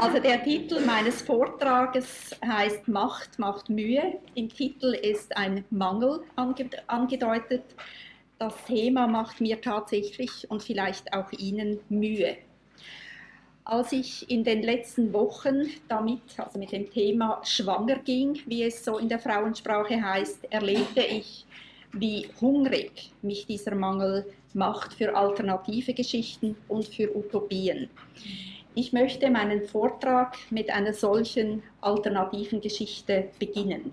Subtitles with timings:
[0.00, 4.18] Also der Titel meines Vortrages heißt Macht macht Mühe.
[4.34, 7.62] Im Titel ist ein Mangel ange angedeutet.
[8.38, 12.36] Das Thema macht mir tatsächlich und vielleicht auch Ihnen Mühe.
[13.64, 18.84] Als ich in den letzten Wochen damit, also mit dem Thema schwanger ging, wie es
[18.84, 21.46] so in der Frauensprache heißt, erlebte ich,
[21.92, 27.88] wie hungrig mich dieser Mangel macht für alternative Geschichten und für Utopien.
[28.76, 33.92] Ich möchte meinen Vortrag mit einer solchen alternativen Geschichte beginnen.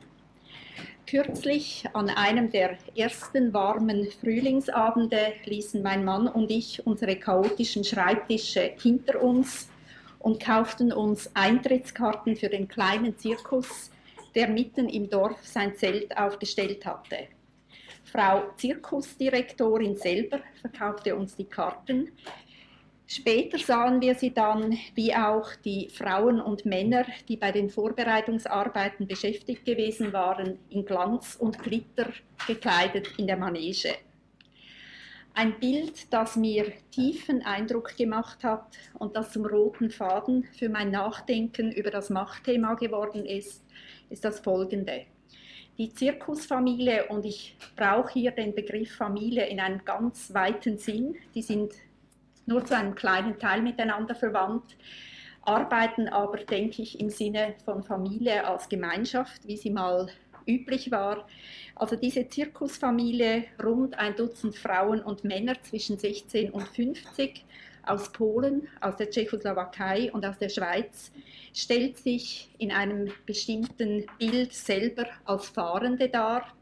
[1.05, 8.71] Kürzlich an einem der ersten warmen Frühlingsabende ließen mein Mann und ich unsere chaotischen Schreibtische
[8.81, 9.69] hinter uns
[10.17, 13.91] und kauften uns Eintrittskarten für den kleinen Zirkus,
[14.33, 17.27] der mitten im Dorf sein Zelt aufgestellt hatte.
[18.05, 22.09] Frau Zirkusdirektorin selber verkaufte uns die Karten,
[23.13, 29.05] Später sahen wir sie dann, wie auch die Frauen und Männer, die bei den Vorbereitungsarbeiten
[29.05, 32.07] beschäftigt gewesen waren, in Glanz und Glitter
[32.47, 33.95] gekleidet in der Manege.
[35.33, 40.91] Ein Bild, das mir tiefen Eindruck gemacht hat und das zum roten Faden für mein
[40.91, 43.65] Nachdenken über das Machtthema geworden ist,
[44.09, 45.01] ist das folgende.
[45.77, 51.41] Die Zirkusfamilie, und ich brauche hier den Begriff Familie in einem ganz weiten Sinn, die
[51.41, 51.73] sind
[52.45, 54.75] nur zu einem kleinen Teil miteinander verwandt,
[55.43, 60.07] arbeiten aber, denke ich, im Sinne von Familie als Gemeinschaft, wie sie mal
[60.45, 61.27] üblich war.
[61.75, 67.45] Also diese Zirkusfamilie, rund ein Dutzend Frauen und Männer zwischen 16 und 50
[67.83, 71.11] aus Polen, aus der Tschechoslowakei und aus der Schweiz,
[71.53, 76.53] stellt sich in einem bestimmten Bild selber als Fahrende dar.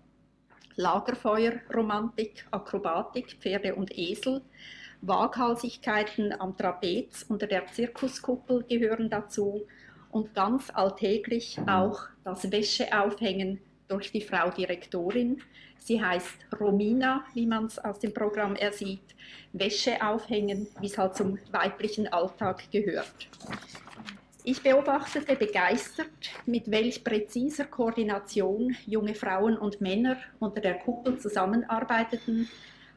[0.75, 4.41] Lagerfeuer, Romantik, Akrobatik, Pferde und Esel.
[5.01, 9.65] Waghalsigkeiten am Trapez unter der Zirkuskuppel gehören dazu
[10.11, 15.41] und ganz alltäglich auch das Wäscheaufhängen durch die Frau Direktorin.
[15.77, 19.15] Sie heißt Romina, wie man es aus dem Programm ersieht,
[19.53, 23.29] Wäsche aufhängen, wie es halt zum weiblichen Alltag gehört.
[24.43, 26.07] Ich beobachtete begeistert,
[26.45, 32.49] mit welch präziser Koordination junge Frauen und Männer unter der Kuppel zusammenarbeiteten,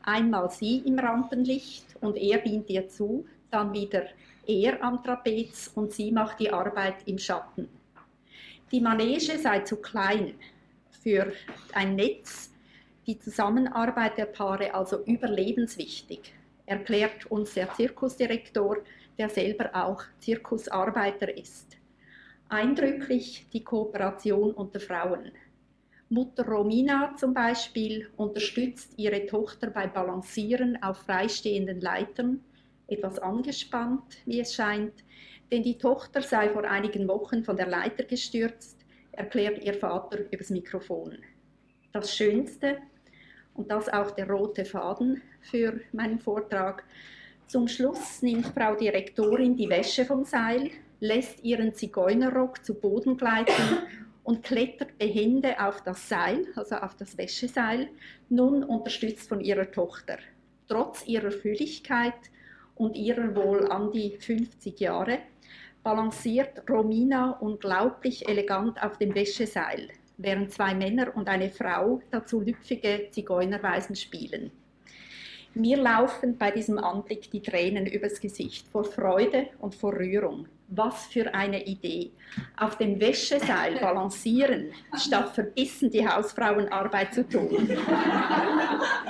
[0.02, 4.04] einmal sie im Rampenlicht und er dient ihr zu, dann wieder
[4.46, 7.68] er am Trapez und sie macht die Arbeit im Schatten.
[8.70, 10.34] Die Manege sei zu klein
[11.02, 11.32] für
[11.72, 12.52] ein Netz,
[13.06, 16.32] die Zusammenarbeit der Paare also überlebenswichtig,
[16.66, 18.78] erklärt uns der Zirkusdirektor,
[19.18, 21.76] der selber auch Zirkusarbeiter ist.
[22.48, 25.32] Eindrücklich die Kooperation unter Frauen.
[26.12, 32.44] Mutter Romina zum Beispiel unterstützt ihre Tochter beim Balancieren auf freistehenden Leitern,
[32.86, 34.92] etwas angespannt, wie es scheint,
[35.50, 40.50] denn die Tochter sei vor einigen Wochen von der Leiter gestürzt, erklärt ihr Vater übers
[40.50, 41.16] Mikrofon.
[41.92, 42.76] Das Schönste,
[43.54, 46.84] und das auch der rote Faden für meinen Vortrag,
[47.46, 53.78] zum Schluss nimmt Frau Direktorin die Wäsche vom Seil, lässt ihren Zigeunerrock zu Boden gleiten
[54.24, 57.88] und klettert behende auf das Seil, also auf das Wäscheseil,
[58.28, 60.18] nun unterstützt von ihrer Tochter.
[60.68, 62.14] Trotz ihrer Fülligkeit
[62.76, 65.18] und ihrer wohl an die 50 Jahre
[65.82, 73.08] balanciert Romina unglaublich elegant auf dem Wäscheseil, während zwei Männer und eine Frau dazu lüpfige
[73.10, 74.52] Zigeunerweisen spielen.
[75.54, 80.46] Mir laufen bei diesem Anblick die Tränen übers Gesicht vor Freude und vor Rührung.
[80.74, 82.12] Was für eine Idee.
[82.56, 87.68] Auf dem Wäscheseil balancieren, statt verbissen die Hausfrauenarbeit zu tun.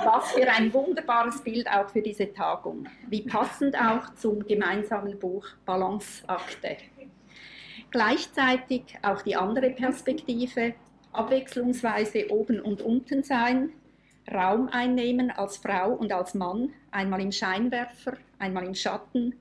[0.03, 2.89] Was für ein wunderbares Bild auch für diese Tagung.
[3.07, 6.75] Wie passend auch zum gemeinsamen Buch Balanceakte.
[7.91, 10.73] Gleichzeitig auch die andere Perspektive,
[11.13, 13.69] abwechslungsweise oben und unten sein,
[14.29, 19.35] Raum einnehmen als Frau und als Mann, einmal im Scheinwerfer, einmal im Schatten,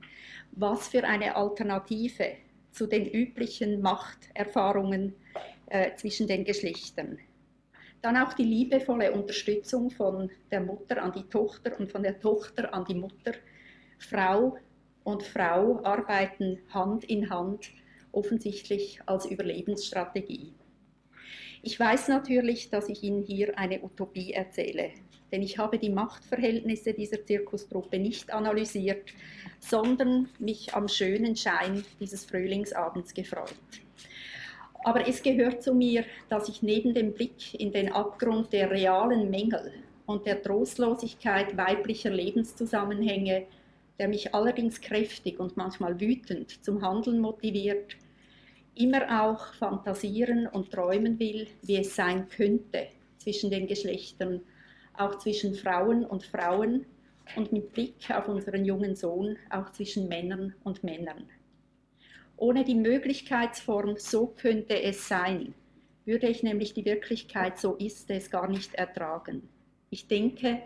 [0.53, 2.37] was für eine Alternative
[2.71, 5.15] zu den üblichen Machterfahrungen
[5.67, 7.19] äh, zwischen den Geschlechtern.
[8.01, 12.75] Dann auch die liebevolle Unterstützung von der Mutter an die Tochter und von der Tochter
[12.75, 13.33] an die Mutter.
[13.99, 14.57] Frau
[15.05, 17.71] und Frau arbeiten Hand in Hand,
[18.11, 20.53] offensichtlich als Überlebensstrategie.
[21.63, 24.91] Ich weiß natürlich, dass ich Ihnen hier eine Utopie erzähle,
[25.31, 29.11] denn ich habe die Machtverhältnisse dieser Zirkustruppe nicht analysiert,
[29.61, 33.55] sondern mich am schönen Schein dieses Frühlingsabends gefreut.
[34.85, 39.31] Aber es gehört zu mir, dass ich neben dem Blick in den Abgrund der realen
[39.31, 39.73] Mängel
[40.07, 43.47] und der Trostlosigkeit weiblicher Lebenszusammenhänge
[44.03, 47.97] der mich allerdings kräftig und manchmal wütend zum Handeln motiviert,
[48.75, 52.89] immer auch fantasieren und träumen will, wie es sein könnte
[53.19, 54.41] zwischen den Geschlechtern,
[54.97, 56.87] auch zwischen Frauen und Frauen
[57.37, 61.25] und mit Blick auf unseren jungen Sohn auch zwischen Männern und Männern.
[62.37, 65.55] Ohne die Möglichkeitsform so könnte es sein,
[66.05, 69.49] würde ich nämlich die Wirklichkeit so ist es gar nicht ertragen.
[69.91, 70.63] Ich denke,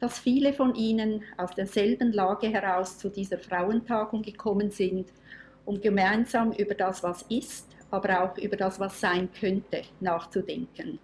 [0.00, 5.08] dass viele von Ihnen aus derselben Lage heraus zu dieser Frauentagung gekommen sind,
[5.64, 10.98] um gemeinsam über das, was ist, aber auch über das, was sein könnte, nachzudenken.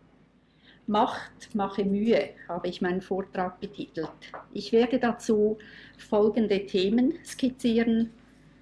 [0.86, 4.10] Macht mache Mühe, habe ich meinen Vortrag betitelt.
[4.52, 5.58] Ich werde dazu
[5.98, 8.10] folgende Themen skizzieren.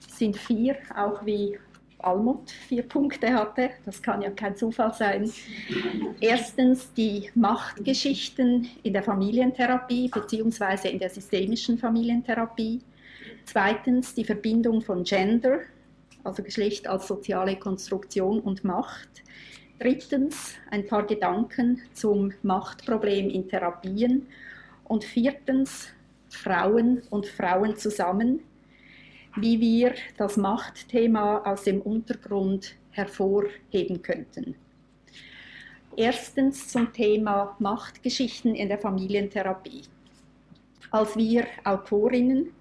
[0.06, 1.58] Es sind vier, auch wie
[2.00, 3.70] Almut vier Punkte hatte.
[3.84, 5.30] Das kann ja kein Zufall sein.
[6.20, 10.90] Erstens die Machtgeschichten in der Familientherapie bzw.
[10.90, 12.80] in der systemischen Familientherapie.
[13.44, 15.60] Zweitens die Verbindung von Gender,
[16.24, 19.22] also Geschlecht als soziale Konstruktion und Macht.
[19.78, 24.26] Drittens ein paar Gedanken zum Machtproblem in Therapien.
[24.84, 25.88] Und viertens
[26.30, 28.40] Frauen und Frauen zusammen,
[29.36, 34.54] wie wir das Machtthema aus dem Untergrund hervorheben könnten.
[35.96, 39.82] Erstens zum Thema Machtgeschichten in der Familientherapie.
[40.90, 42.52] Als wir Autorinnen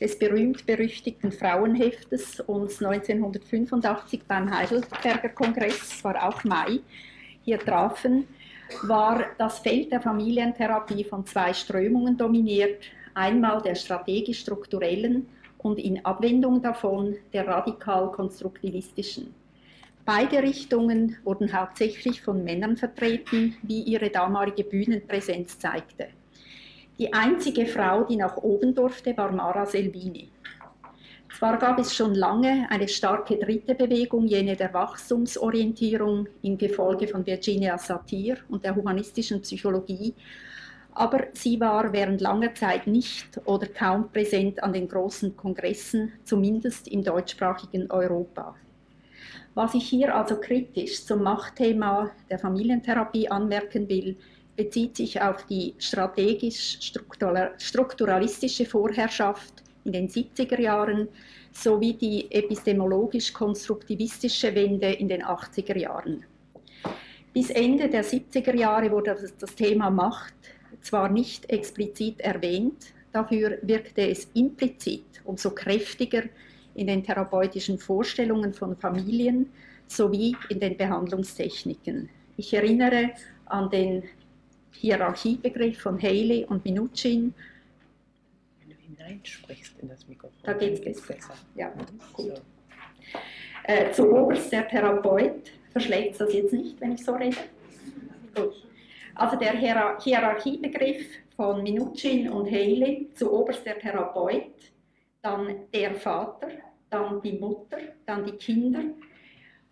[0.00, 6.80] des berühmt-berüchtigten Frauenheftes uns 1985 beim Heidelberger Kongress, war auch Mai,
[7.42, 8.26] hier trafen,
[8.82, 12.82] war das Feld der Familientherapie von zwei Strömungen dominiert.
[13.14, 15.26] Einmal der strategisch-strukturellen
[15.58, 19.34] und in Abwendung davon der radikal-konstruktivistischen.
[20.06, 26.08] Beide Richtungen wurden hauptsächlich von Männern vertreten, wie ihre damalige Bühnenpräsenz zeigte.
[27.00, 30.28] Die einzige Frau, die nach oben durfte, war Mara Selvini.
[31.34, 37.24] Zwar gab es schon lange eine starke dritte Bewegung, jene der Wachstumsorientierung im Gefolge von
[37.24, 40.12] Virginia Satir und der humanistischen Psychologie,
[40.92, 46.86] aber sie war während langer Zeit nicht oder kaum präsent an den großen Kongressen, zumindest
[46.86, 48.54] im deutschsprachigen Europa.
[49.54, 54.18] Was ich hier also kritisch zum Machtthema der Familientherapie anmerken will,
[54.60, 61.08] bezieht sich auf die strategisch-strukturalistische Vorherrschaft in den 70er Jahren
[61.50, 66.26] sowie die epistemologisch-konstruktivistische Wende in den 80er Jahren.
[67.32, 70.34] Bis Ende der 70er Jahre wurde das Thema Macht
[70.82, 76.24] zwar nicht explizit erwähnt, dafür wirkte es implizit umso kräftiger
[76.74, 79.48] in den therapeutischen Vorstellungen von Familien
[79.86, 82.10] sowie in den Behandlungstechniken.
[82.36, 83.12] Ich erinnere
[83.46, 84.02] an den
[84.72, 87.34] Hierarchiebegriff von Haley und Minuchin.
[88.60, 91.34] Wenn du hineinsprichst in das Mikrofon, da geht es besser.
[91.54, 91.70] Ja,
[92.12, 92.26] gut.
[92.26, 92.34] So.
[93.64, 97.36] Äh, zu oberst der Therapeut verschlägt das jetzt nicht, wenn ich so rede.
[98.34, 98.66] Gut.
[99.14, 101.06] Also der Hierarchiebegriff
[101.36, 104.72] von Minuchin und Haley zu oberst der Therapeut,
[105.22, 106.48] dann der Vater,
[106.88, 108.80] dann die Mutter, dann die Kinder,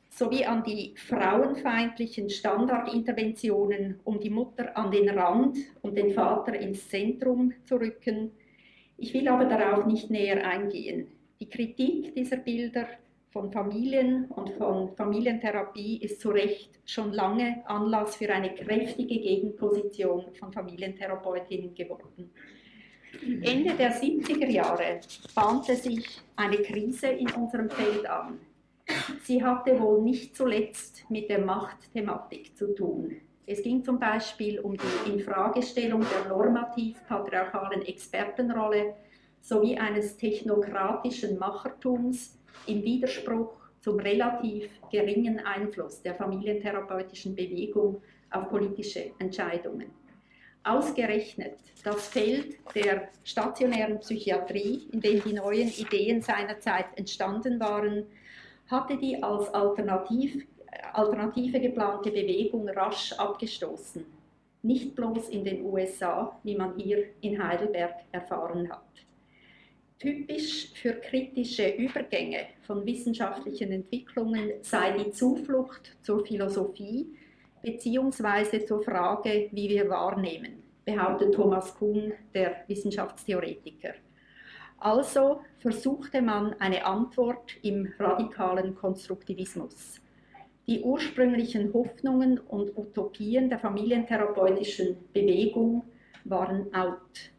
[0.08, 6.88] sowie an die frauenfeindlichen Standardinterventionen, um die Mutter an den Rand und den Vater ins
[6.88, 8.32] Zentrum zu rücken.
[8.96, 11.08] Ich will aber darauf nicht näher eingehen.
[11.40, 12.87] Die Kritik dieser Bilder
[13.31, 20.25] von Familien und von Familientherapie ist zu Recht schon lange Anlass für eine kräftige Gegenposition
[20.35, 22.30] von Familientherapeutinnen geworden.
[23.42, 25.00] Ende der 70er Jahre
[25.35, 28.38] bahnte sich eine Krise in unserem Feld an.
[29.23, 33.16] Sie hatte wohl nicht zuletzt mit der Machtthematik zu tun.
[33.47, 38.95] Es ging zum Beispiel um die Infragestellung der normativ-patriarchalen Expertenrolle
[39.40, 49.12] sowie eines technokratischen Machertums im Widerspruch zum relativ geringen Einfluss der familientherapeutischen Bewegung auf politische
[49.18, 49.90] Entscheidungen.
[50.64, 51.54] Ausgerechnet
[51.85, 58.04] das Feld der stationären Psychiatrie, in dem die neuen Ideen seinerzeit entstanden waren,
[58.68, 60.46] hatte die als Alternativ,
[60.92, 64.04] alternative geplante Bewegung rasch abgestoßen.
[64.62, 68.82] Nicht bloß in den USA, wie man hier in Heidelberg erfahren hat.
[69.98, 77.06] Typisch für kritische Übergänge von wissenschaftlichen Entwicklungen sei die Zuflucht zur Philosophie
[77.62, 78.64] bzw.
[78.64, 83.94] zur Frage, wie wir wahrnehmen, behauptet Thomas Kuhn, der Wissenschaftstheoretiker.
[84.78, 90.00] Also versuchte man eine Antwort im radikalen Konstruktivismus.
[90.68, 95.82] Die ursprünglichen Hoffnungen und Utopien der familientherapeutischen Bewegung
[96.25, 97.32] waren out.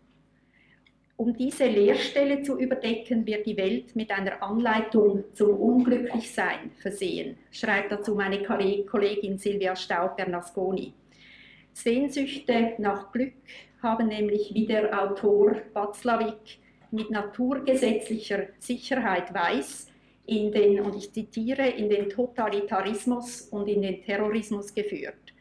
[1.16, 7.92] Um diese Leerstelle zu überdecken, wird die Welt mit einer Anleitung zum Unglücklichsein versehen, schreibt
[7.92, 10.94] dazu meine Kollegin Silvia Staub-Bernasconi.
[11.74, 13.34] Sehnsüchte nach Glück
[13.82, 16.60] haben nämlich, wie der Autor Watzlawick
[16.92, 19.88] mit naturgesetzlicher Sicherheit weiß,
[20.26, 25.34] in den, und ich zitiere, in den Totalitarismus und in den Terrorismus geführt.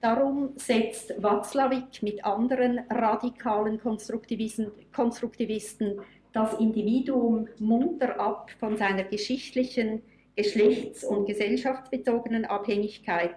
[0.00, 6.00] Darum setzt Watzlawick mit anderen radikalen Konstruktivisten, Konstruktivisten
[6.32, 10.02] das Individuum munter ab von seiner geschichtlichen,
[10.36, 13.36] geschlechts- und gesellschaftsbezogenen Abhängigkeit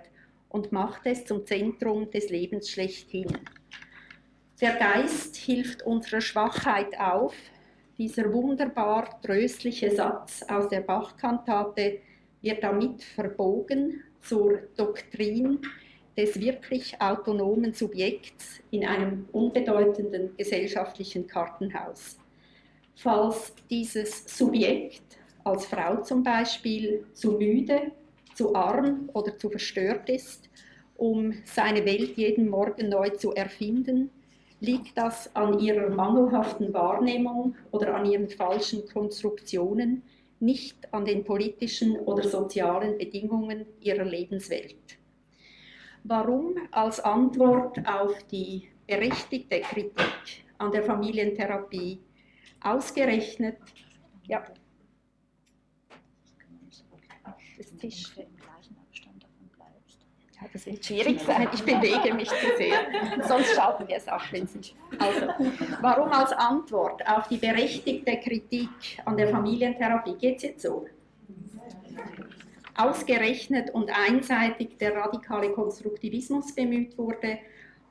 [0.50, 3.28] und macht es zum Zentrum des Lebens schlechthin.
[4.60, 7.36] Der Geist hilft unserer Schwachheit auf.
[7.96, 12.00] Dieser wunderbar tröstliche Satz aus der Bachkantate
[12.42, 15.60] wird damit verbogen zur Doktrin
[16.18, 22.18] des wirklich autonomen Subjekts in einem unbedeutenden gesellschaftlichen Kartenhaus.
[22.96, 27.92] Falls dieses Subjekt als Frau zum Beispiel zu müde,
[28.34, 30.50] zu arm oder zu verstört ist,
[30.96, 34.10] um seine Welt jeden Morgen neu zu erfinden,
[34.60, 40.02] Liegt das an ihrer mangelhaften Wahrnehmung oder an ihren falschen Konstruktionen,
[40.40, 44.98] nicht an den politischen oder sozialen Bedingungen ihrer Lebenswelt?
[46.04, 52.00] Warum als Antwort auf die berechtigte Kritik an der Familientherapie
[52.62, 53.58] ausgerechnet,
[54.28, 54.44] ja,
[57.58, 58.16] das Tisch
[60.41, 61.48] ja, das wird schwierig sein.
[61.53, 62.79] Ich bewege mich zu sehr.
[63.27, 64.74] Sonst schalten wir es ab, wenn Sie.
[65.00, 65.27] Also,
[65.82, 68.70] warum als Antwort auf die berechtigte Kritik
[69.06, 70.86] an der Familientherapie geht es jetzt so?
[72.75, 77.39] Ausgerechnet und einseitig der radikale Konstruktivismus bemüht wurde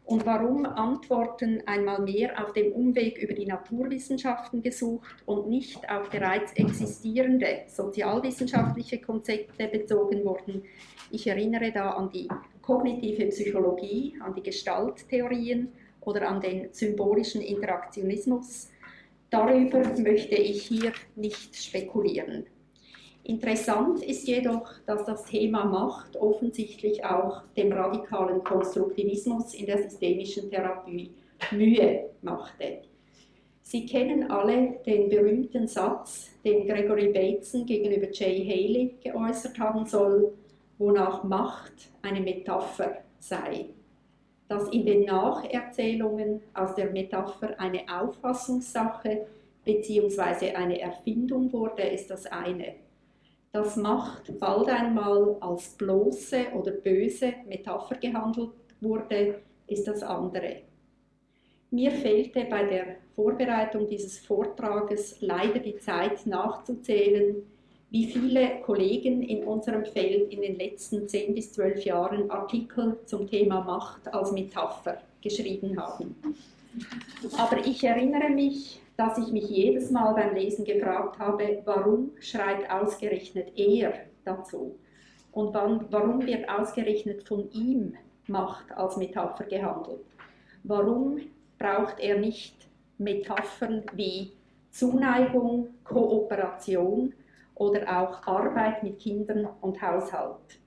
[0.06, 6.10] und warum Antworten einmal mehr auf dem Umweg über die Naturwissenschaften gesucht und nicht auf
[6.10, 10.62] bereits existierende sozialwissenschaftliche Konzepte bezogen wurden,
[11.10, 12.28] ich erinnere da an die
[12.62, 18.70] kognitive Psychologie, an die Gestalttheorien oder an den symbolischen Interaktionismus.
[19.28, 22.46] Darüber möchte ich hier nicht spekulieren.
[23.28, 30.49] Interessant ist jedoch, dass das Thema Macht offensichtlich auch dem radikalen Konstruktivismus in der systemischen
[30.49, 31.11] Therapie
[31.50, 32.83] Mühe machte.
[33.62, 40.33] Sie kennen alle den berühmten Satz, den Gregory Bateson gegenüber Jay Haley geäußert haben soll,
[40.78, 43.71] wonach Macht eine Metapher sei.
[44.47, 49.26] Dass in den Nacherzählungen aus der Metapher eine Auffassungssache
[49.64, 50.52] bzw.
[50.52, 52.86] eine Erfindung wurde, ist das eine.
[53.52, 58.50] Dass Macht bald einmal als bloße oder böse Metapher gehandelt
[58.80, 60.62] wurde, ist das andere.
[61.70, 67.36] Mir fehlte bei der Vorbereitung dieses Vortrages leider die Zeit nachzuzählen,
[67.90, 73.26] wie viele Kollegen in unserem Feld in den letzten 10 bis 12 Jahren Artikel zum
[73.26, 76.14] Thema Macht als Metapher geschrieben haben.
[77.38, 82.70] Aber ich erinnere mich, dass ich mich jedes Mal beim Lesen gefragt habe, warum schreibt
[82.70, 83.92] ausgerechnet er
[84.24, 84.78] dazu?
[85.32, 87.94] Und wann, warum wird ausgerechnet von ihm
[88.26, 90.04] Macht als Metapher gehandelt?
[90.64, 91.20] Warum
[91.58, 92.56] braucht er nicht
[92.98, 94.32] Metaphern wie
[94.70, 97.12] Zuneigung, Kooperation,
[97.56, 100.60] oder auch Arbeit mit Kindern und Haushalt.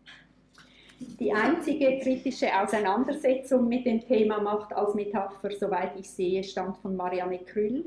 [1.19, 6.95] Die einzige kritische Auseinandersetzung mit dem Thema Macht als Metapher, soweit ich sehe, stammt von
[6.95, 7.85] Marianne Krüll.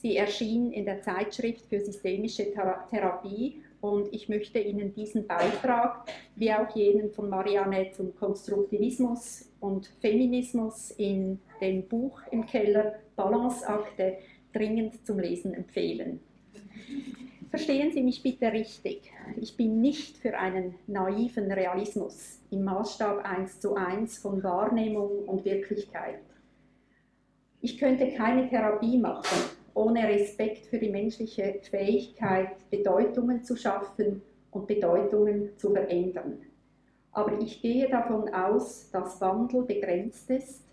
[0.00, 6.52] Sie erschien in der Zeitschrift für systemische Therapie und ich möchte Ihnen diesen Beitrag, wie
[6.52, 14.18] auch jenen von Marianne zum Konstruktivismus und Feminismus in dem Buch im Keller Balanceakte
[14.52, 16.20] dringend zum Lesen empfehlen.
[17.50, 19.10] Verstehen Sie mich bitte richtig.
[19.40, 25.44] Ich bin nicht für einen naiven Realismus im Maßstab 1 zu 1 von Wahrnehmung und
[25.44, 26.20] Wirklichkeit.
[27.60, 34.66] Ich könnte keine Therapie machen, ohne Respekt für die menschliche Fähigkeit, Bedeutungen zu schaffen und
[34.66, 36.40] Bedeutungen zu verändern.
[37.12, 40.64] Aber ich gehe davon aus, dass Wandel begrenzt ist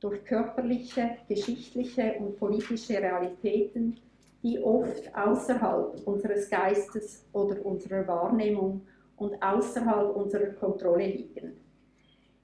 [0.00, 3.96] durch körperliche, geschichtliche und politische Realitäten,
[4.42, 8.82] die oft außerhalb unseres Geistes oder unserer Wahrnehmung
[9.16, 11.52] und außerhalb unserer Kontrolle liegen.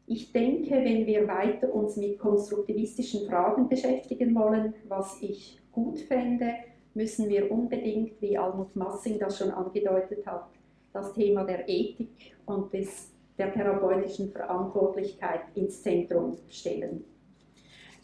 [0.07, 6.55] Ich denke, wenn wir weiter uns mit konstruktivistischen Fragen beschäftigen wollen, was ich gut fände,
[6.95, 10.49] müssen wir unbedingt, wie Almut Massing das schon angedeutet hat,
[10.93, 17.05] das Thema der Ethik und des, der therapeutischen Verantwortlichkeit ins Zentrum stellen.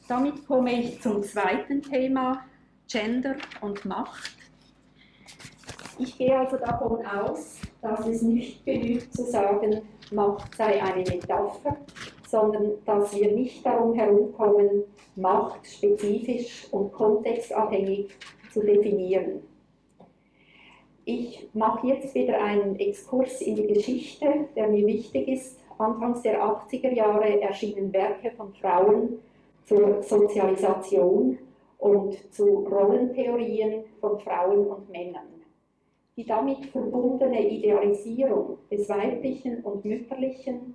[0.06, 2.44] Damit komme ich zum zweiten Thema,
[2.88, 4.36] Gender und Macht.
[5.98, 11.78] Ich gehe also davon aus, dass es nicht genügt zu sagen, Macht sei eine Metapher,
[12.28, 14.84] sondern dass wir nicht darum herumkommen,
[15.16, 18.10] Macht spezifisch und kontextabhängig
[18.52, 19.42] zu definieren.
[21.04, 25.60] Ich mache jetzt wieder einen Exkurs in die Geschichte, der mir wichtig ist.
[25.76, 29.18] Anfangs der 80er Jahre erschienen Werke von Frauen
[29.64, 31.38] zur Sozialisation
[31.78, 35.28] und zu Rollentheorien von Frauen und Männern.
[36.16, 40.74] Die damit verbundene Idealisierung des Weiblichen und Mütterlichen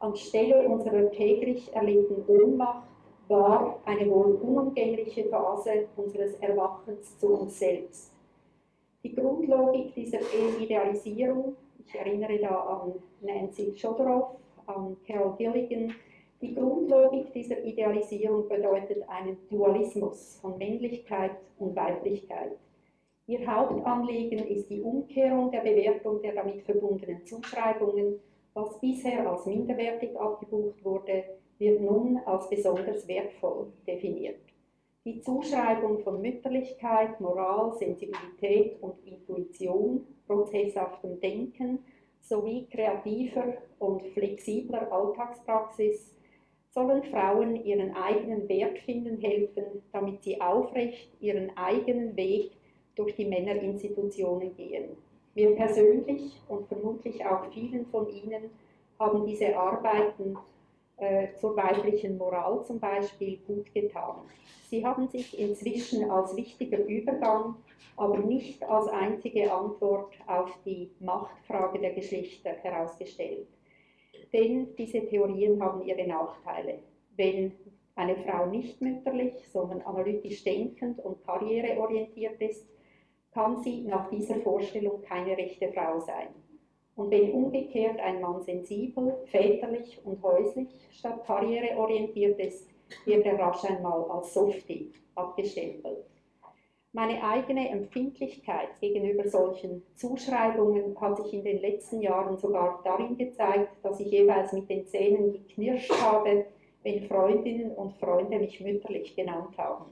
[0.00, 2.88] anstelle unserer täglich erlebten Ohnmacht
[3.28, 8.12] war eine wohl unumgängliche Phase unseres Erwachens zu uns selbst.
[9.02, 10.20] Die Grundlogik dieser
[10.60, 11.56] Idealisierung,
[11.86, 15.94] ich erinnere da an Nancy Chodorow, an Carol Gilligan,
[16.40, 22.52] die Grundlogik dieser Idealisierung bedeutet einen Dualismus von Männlichkeit und Weiblichkeit.
[23.26, 28.20] Ihr Hauptanliegen ist die Umkehrung der Bewertung der damit verbundenen Zuschreibungen.
[28.54, 31.24] Was bisher als minderwertig abgebucht wurde,
[31.58, 34.40] wird nun als besonders wertvoll definiert.
[35.04, 41.78] Die Zuschreibung von Mütterlichkeit, Moral, Sensibilität und Intuition, prozesshaftem Denken
[42.20, 46.14] sowie kreativer und flexibler Alltagspraxis
[46.70, 52.52] sollen Frauen ihren eigenen Wert finden helfen, damit sie aufrecht ihren eigenen Weg
[52.94, 54.90] durch die Männerinstitutionen gehen.
[55.34, 58.50] Wir persönlich und vermutlich auch vielen von Ihnen
[58.98, 60.36] haben diese Arbeiten
[61.40, 64.16] zur weiblichen Moral zum Beispiel gut getan.
[64.68, 67.56] Sie haben sich inzwischen als wichtiger Übergang,
[67.96, 73.48] aber nicht als einzige Antwort auf die Machtfrage der Geschlechter herausgestellt.
[74.32, 76.80] Denn diese Theorien haben ihre Nachteile.
[77.16, 77.52] Wenn
[77.94, 82.68] eine Frau nicht mütterlich, sondern analytisch denkend und karriereorientiert ist,
[83.32, 86.28] kann sie nach dieser Vorstellung keine rechte Frau sein.
[86.98, 92.68] Und wenn umgekehrt ein Mann sensibel, väterlich und häuslich statt karriereorientiert ist,
[93.04, 96.04] wird er rasch einmal als Softie abgestempelt.
[96.92, 103.76] Meine eigene Empfindlichkeit gegenüber solchen Zuschreibungen hat sich in den letzten Jahren sogar darin gezeigt,
[103.84, 106.46] dass ich jeweils mit den Zähnen geknirscht habe,
[106.82, 109.84] wenn Freundinnen und Freunde mich mütterlich genannt haben.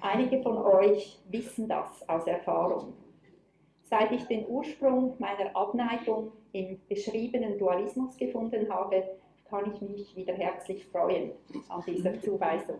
[0.00, 2.94] Einige von euch wissen das aus Erfahrung.
[3.88, 9.04] Seit ich den Ursprung meiner Abneigung im beschriebenen Dualismus gefunden habe,
[9.48, 11.30] kann ich mich wieder herzlich freuen
[11.68, 12.78] an dieser Zuweisung.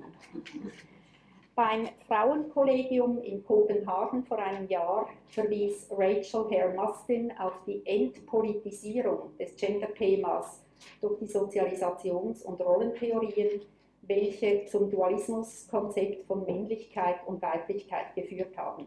[1.55, 10.65] Beim Frauenkollegium in Kopenhagen vor einem Jahr verwies Rachel Hare-Mustin auf die Entpolitisierung des Gender-Themas
[11.01, 13.61] durch die Sozialisations- und Rollentheorien
[14.09, 18.87] welche zum Dualismuskonzept von Männlichkeit und Weiblichkeit geführt haben.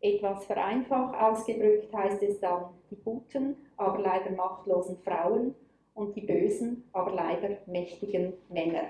[0.00, 5.54] Etwas vereinfacht ausgedrückt heißt es dann die guten, aber leider machtlosen Frauen
[5.94, 8.84] und die bösen, aber leider mächtigen Männer.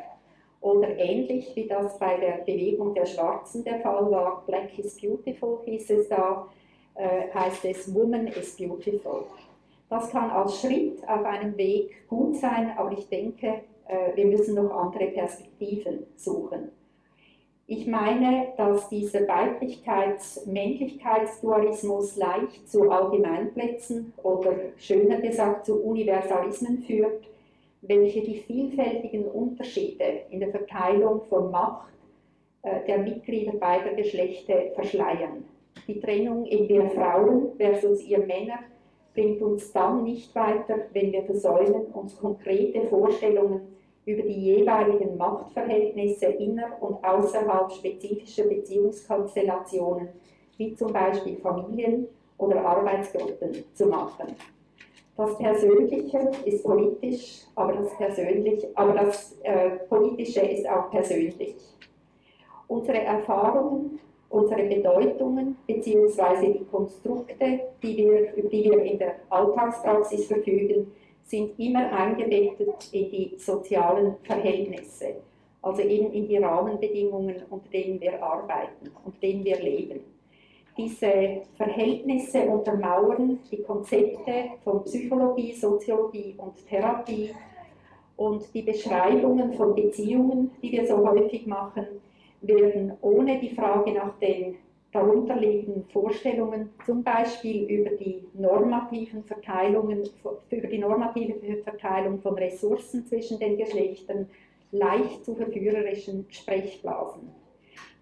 [0.61, 5.61] Oder ähnlich wie das bei der Bewegung der Schwarzen der Fall war, Black is Beautiful
[5.65, 6.47] hieß es da,
[6.95, 9.25] äh, heißt es Woman is Beautiful.
[9.89, 14.55] Das kann als Schritt auf einem Weg gut sein, aber ich denke, äh, wir müssen
[14.55, 16.71] noch andere Perspektiven suchen.
[17.73, 27.29] Ich meine, dass dieser Weiblichkeits-Männlichkeitsdualismus leicht zu Allgemeinplätzen oder schöner gesagt zu Universalismen führt,
[27.83, 31.93] welche die vielfältigen Unterschiede in der Verteilung von Macht
[32.63, 35.45] äh, der Mitglieder beider Geschlechter verschleiern.
[35.87, 38.59] Die Trennung in wir Frauen versus ihr Männer
[39.15, 43.61] bringt uns dann nicht weiter, wenn wir versäumen, uns konkrete Vorstellungen
[44.07, 50.09] über die jeweiligen Machtverhältnisse inner- und außerhalb spezifischer Beziehungskonstellationen,
[50.57, 52.09] wie zum Beispiel Familien
[52.39, 54.35] oder Arbeitsgruppen, zu machen.
[55.17, 61.57] Das Persönliche ist politisch, aber das, Persönliche, aber das äh, Politische ist auch persönlich.
[62.69, 63.99] Unsere Erfahrungen,
[64.31, 66.55] unsere Bedeutungen bzw.
[66.55, 70.91] die Konstrukte, die wir, über die wir in der Alltagspraxis verfügen,
[71.25, 75.17] sind immer eingebettet in die sozialen Verhältnisse,
[75.63, 80.01] also eben in die Rahmenbedingungen, unter denen wir arbeiten, unter denen wir leben.
[80.77, 87.31] Diese Verhältnisse untermauern die Konzepte von Psychologie, Soziologie und Therapie
[88.17, 91.87] und die Beschreibungen von Beziehungen, die wir so häufig machen,
[92.43, 94.57] werden ohne die Frage nach den
[94.93, 100.09] darunterliegenden Vorstellungen, zum Beispiel über die normativen Verteilungen,
[100.51, 104.29] über die normative Verteilung von Ressourcen zwischen den Geschlechtern,
[104.73, 107.31] leicht zu verführerischen Sprechblasen.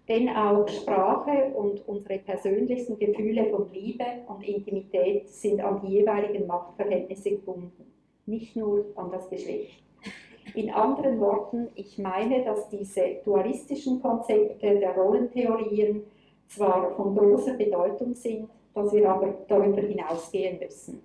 [0.07, 6.47] Denn auch Sprache und unsere persönlichsten Gefühle von Liebe und Intimität sind an die jeweiligen
[6.47, 7.85] Machtverhältnisse gebunden,
[8.25, 9.83] nicht nur an das Geschlecht.
[10.55, 16.01] In anderen Worten, ich meine, dass diese dualistischen Konzepte der Rollentheorien
[16.49, 21.01] zwar von großer Bedeutung sind, dass wir aber darüber hinausgehen müssen.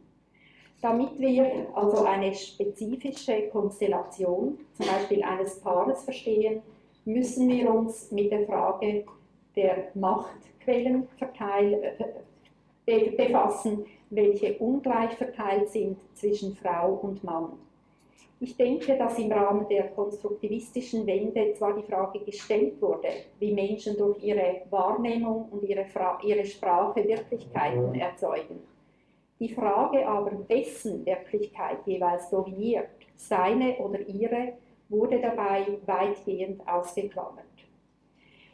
[0.81, 6.63] Damit wir also eine spezifische Konstellation, zum Beispiel eines Paares, verstehen,
[7.05, 9.05] müssen wir uns mit der Frage
[9.57, 11.09] der Machtquellen
[12.87, 17.53] äh, befassen, welche ungleich verteilt sind zwischen Frau und Mann.
[18.41, 23.97] Ich denke, dass im Rahmen der konstruktivistischen Wende zwar die Frage gestellt wurde, wie Menschen
[23.97, 28.61] durch ihre Wahrnehmung und ihre, Fra ihre Sprache Wirklichkeiten erzeugen.
[29.41, 34.55] Die Frage aber, wessen Wirklichkeit jeweils dominiert, seine oder ihre,
[34.89, 37.45] wurde dabei weitgehend ausgeklammert.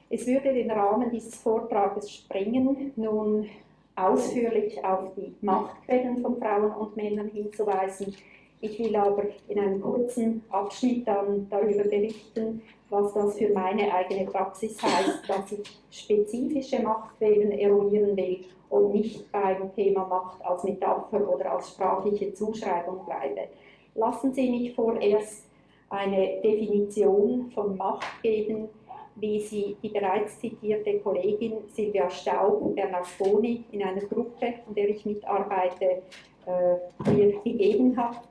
[0.08, 3.48] Es würde den Rahmen dieses Vortrages sprengen, nun
[3.94, 8.14] ausführlich auf die Machtquellen von Frauen und Männern hinzuweisen.
[8.62, 14.26] Ich will aber in einem kurzen Abschnitt dann darüber berichten, was das für meine eigene
[14.26, 21.26] Praxis heißt, dass ich spezifische Machtquellen eruieren will und nicht beim Thema Macht als Metapher
[21.26, 23.48] oder als sprachliche Zuschreibung bleibe.
[23.94, 25.48] Lassen Sie mich vorerst
[25.88, 28.68] eine Definition von Macht geben,
[29.16, 35.04] wie sie die bereits zitierte Kollegin Silvia Staub Bernasconi in einer Gruppe, an der ich
[35.04, 36.02] mitarbeite,
[36.46, 38.22] äh, gegeben hat.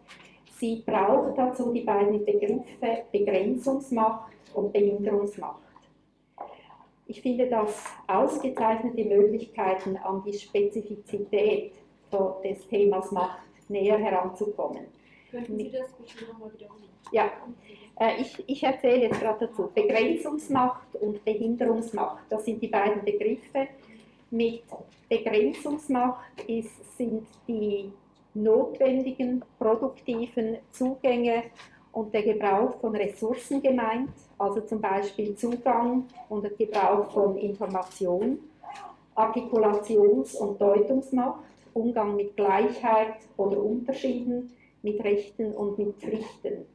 [0.58, 5.62] Sie braucht dazu die beiden Begriffe Begrenzungsmacht und Behinderungsmacht.
[7.08, 11.74] Ich finde das ausgezeichnete Möglichkeiten, an die Spezifizität
[12.44, 14.86] des Themas Macht näher heranzukommen.
[15.32, 16.84] Könnten Sie das bitte nochmal wiederholen?
[17.12, 17.32] Ja,
[18.00, 19.70] äh, ich, ich erzähle jetzt gerade dazu.
[19.74, 23.68] Begrenzungsmacht und Behinderungsmacht, das sind die beiden Begriffe.
[24.32, 24.64] Mit
[25.10, 27.92] Begrenzungsmacht ist, sind die
[28.36, 31.44] notwendigen produktiven Zugänge
[31.92, 38.40] und der Gebrauch von Ressourcen gemeint, also zum Beispiel Zugang und der Gebrauch von Information,
[39.16, 44.52] Artikulations- und Deutungsmacht, Umgang mit Gleichheit oder Unterschieden,
[44.84, 46.66] mit Rechten und mit Pflichten.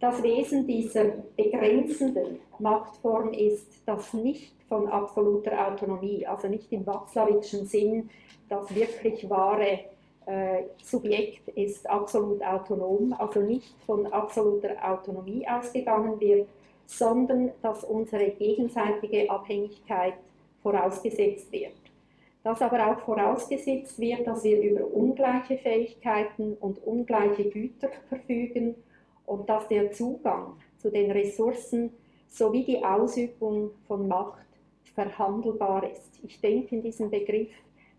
[0.00, 1.06] Das Wesen dieser
[1.36, 8.08] begrenzenden Machtform ist das nicht von absoluter Autonomie, also nicht im Watzlawitschen Sinn,
[8.48, 9.80] das wirklich wahre
[10.26, 16.48] äh, Subjekt ist absolut autonom, also nicht von absoluter Autonomie ausgegangen wird,
[16.86, 20.14] sondern dass unsere gegenseitige Abhängigkeit
[20.62, 21.72] vorausgesetzt wird.
[22.44, 28.76] Dass aber auch vorausgesetzt wird, dass wir über ungleiche Fähigkeiten und ungleiche Güter verfügen
[29.28, 31.92] und dass der Zugang zu den Ressourcen
[32.28, 34.46] sowie die Ausübung von Macht
[34.94, 36.18] verhandelbar ist.
[36.22, 37.50] Ich denke, in diesem Begriff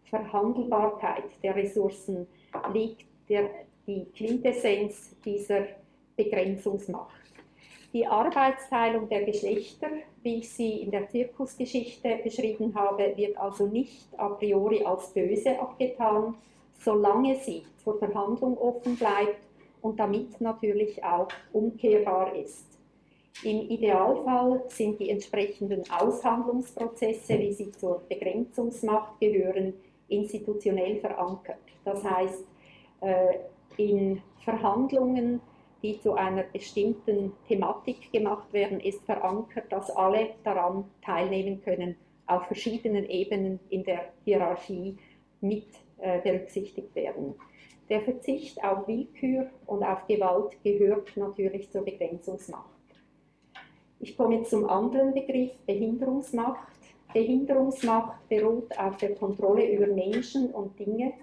[0.10, 2.28] Verhandelbarkeit der Ressourcen
[2.74, 3.50] liegt der,
[3.86, 5.68] die Quintessenz dieser
[6.16, 7.16] Begrenzungsmacht.
[7.94, 9.88] Die Arbeitsteilung der Geschlechter,
[10.22, 15.60] wie ich sie in der Zirkusgeschichte beschrieben habe, wird also nicht a priori als böse
[15.60, 16.36] abgetan,
[16.80, 19.49] solange sie zur Verhandlung offen bleibt
[19.82, 22.66] und damit natürlich auch umkehrbar ist.
[23.44, 29.74] Im Idealfall sind die entsprechenden Aushandlungsprozesse, wie sie zur Begrenzungsmacht gehören,
[30.10, 31.60] institutionell verankert.
[31.86, 32.44] Das heißt,
[33.02, 33.36] äh,
[33.78, 35.40] in Verhandlungen,
[35.82, 41.96] die zu einer bestimmten Thematik gemacht werden, ist verankert, dass alle daran teilnehmen können,
[42.28, 44.98] auf verschiedenen Ebenen in der Hierarchie
[45.40, 45.68] mit
[46.00, 47.36] äh, berücksichtigt werden.
[47.90, 52.70] Der Verzicht auf Willkür und auf Gewalt gehört natürlich zur Begrenzungsmacht.
[54.00, 56.68] Ich komme zum anderen Begriff Behinderungsmacht.
[57.12, 61.14] Behinderungsmacht beruht auf der Kontrolle über Menschen und Dinge,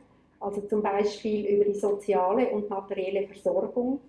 [0.41, 4.01] also zum Beispiel über die soziale und materielle Versorgung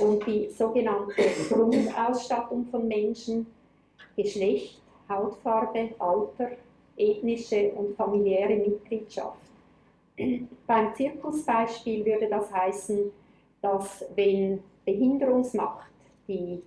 [0.00, 3.46] und die sogenannte Grundausstattung von Menschen,
[4.16, 6.52] Geschlecht, Hautfarbe, Alter,
[6.96, 9.45] ethnische und familiäre Mitgliedschaft.
[10.66, 13.10] Beim Zirkusbeispiel würde das heißen,
[13.60, 15.90] dass wenn Behinderungsmacht
[16.26, 16.62] die,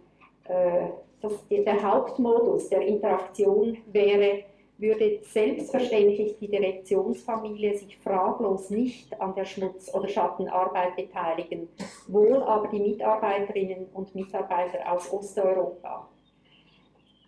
[0.45, 0.89] äh,
[1.21, 4.43] das, der Hauptmodus der Interaktion wäre,
[4.77, 11.67] würde selbstverständlich die Direktionsfamilie sich fraglos nicht an der Schmutz- oder Schattenarbeit beteiligen,
[12.07, 16.07] wohl aber die Mitarbeiterinnen und Mitarbeiter aus Osteuropa.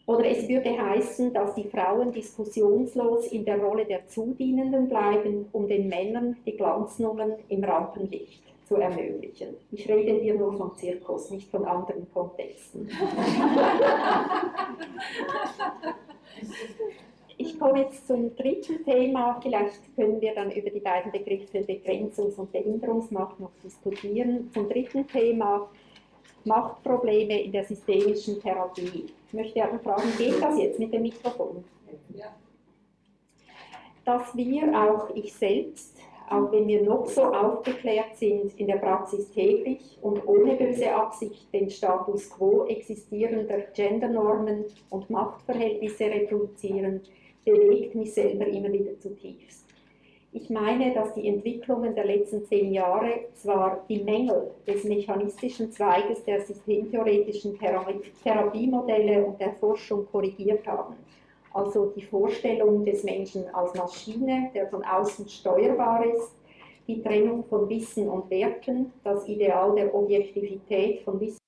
[0.06, 5.68] Oder es würde heißen, dass die Frauen diskussionslos in der Rolle der Zudienenden bleiben, um
[5.68, 9.56] den Männern die Glanznummern im Rampenlicht zu ermöglichen.
[9.72, 12.90] Ich rede hier nur von Zirkus, nicht von anderen Kontexten.
[17.38, 19.40] Ich komme jetzt zum dritten Thema.
[19.42, 24.52] Vielleicht können wir dann über die beiden Begriffe Begrenzungs- und Behinderungsmacht noch diskutieren.
[24.54, 25.68] Zum dritten Thema
[26.46, 29.08] Machtprobleme in der systemischen Therapie.
[29.32, 31.63] Ich möchte aber fragen, geht das jetzt mit dem Mikrofon?
[32.13, 32.36] Ja.
[34.04, 35.98] Dass wir, auch ich selbst,
[36.30, 41.48] auch wenn wir noch so aufgeklärt sind, in der Praxis täglich und ohne böse Absicht
[41.54, 47.00] den Status quo existierender Gendernormen und Machtverhältnisse reproduzieren,
[47.46, 49.61] bewegt mich selber immer wieder zutiefst.
[50.34, 56.24] Ich meine, dass die Entwicklungen der letzten zehn Jahre zwar die Mängel des mechanistischen Zweiges
[56.24, 60.96] der systemtheoretischen Therapiemodelle und der Forschung korrigiert haben,
[61.54, 66.34] also die Vorstellung des Menschen als Maschine, der von außen steuerbar ist,
[66.88, 71.40] die Trennung von Wissen und Werten, das Ideal der Objektivität von Wissen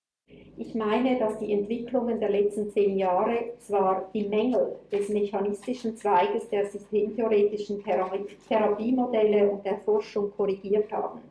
[0.57, 6.47] ich meine, dass die Entwicklungen der letzten zehn Jahre zwar die Mängel des mechanistischen Zweiges
[6.49, 11.21] der systemtheoretischen Therapiemodelle und der Forschung korrigiert haben,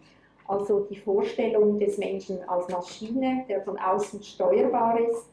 [0.49, 5.29] also die Vorstellung des Menschen als Maschine, der von außen steuerbar ist,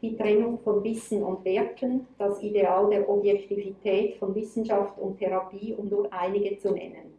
[0.00, 5.88] die Trennung von Wissen und Werten, das Ideal der Objektivität von Wissenschaft und Therapie, um
[5.88, 7.12] nur einige zu nennen.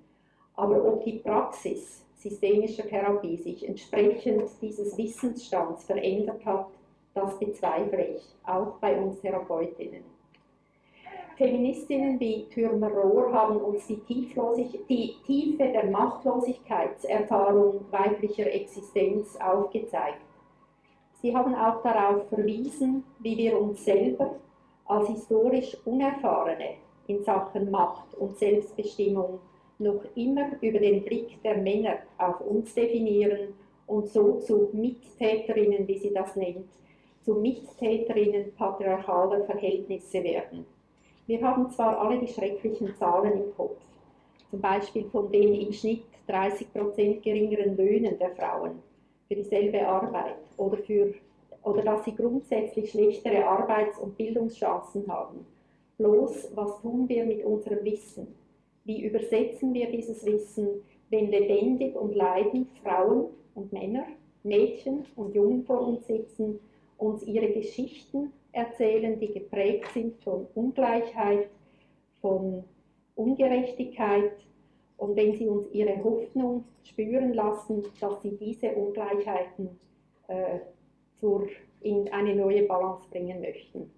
[0.55, 6.67] Aber ob die Praxis systemischer Therapie sich entsprechend dieses Wissensstands verändert hat,
[7.13, 10.03] das bezweifle ich, auch bei uns Therapeutinnen.
[11.35, 20.21] Feministinnen wie Thürmer-Rohr haben uns die, die, Tiefe der Machtlosigkeitserfahrung weiblicher Existenz aufgezeigt.
[21.21, 24.35] Sie haben auch darauf verwiesen, wie wir uns selber
[24.85, 26.75] als historisch Unerfahrene
[27.07, 29.39] in Sachen Macht und Selbstbestimmung
[29.79, 33.53] noch immer über den Blick der Männer auf uns definieren
[33.87, 36.67] und so zu Mittäterinnen, wie sie das nennt,
[37.21, 40.65] zu Mittäterinnen patriarchaler Verhältnisse werden.
[41.25, 43.77] Wir haben zwar alle die schrecklichen Zahlen im Kopf,
[44.49, 46.67] zum Beispiel von den im Schnitt 30
[47.21, 48.81] geringeren Löhnen der Frauen
[49.27, 51.13] für dieselbe Arbeit oder, für,
[51.63, 55.45] oder dass sie grundsätzlich schlechtere Arbeits- und Bildungschancen haben.
[55.97, 58.35] Bloß, was tun wir mit unserem Wissen?
[58.85, 64.05] Wie übersetzen wir dieses Wissen, wenn lebendig und leidend Frauen und Männer,
[64.43, 66.59] Mädchen und Jungen vor uns sitzen,
[66.97, 71.49] uns ihre Geschichten erzählen, die geprägt sind von Ungleichheit,
[72.21, 72.63] von
[73.15, 74.33] Ungerechtigkeit
[74.97, 79.69] und wenn sie uns ihre Hoffnung spüren lassen, dass sie diese Ungleichheiten
[80.27, 80.59] äh,
[81.19, 81.47] zur,
[81.81, 83.91] in eine neue Balance bringen möchten.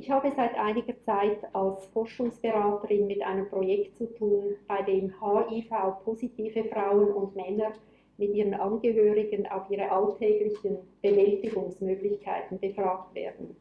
[0.00, 6.64] Ich habe seit einiger Zeit als Forschungsberaterin mit einem Projekt zu tun, bei dem HIV-positive
[6.70, 7.74] Frauen und Männer
[8.16, 13.54] mit ihren Angehörigen auf ihre alltäglichen Bewältigungsmöglichkeiten befragt werden.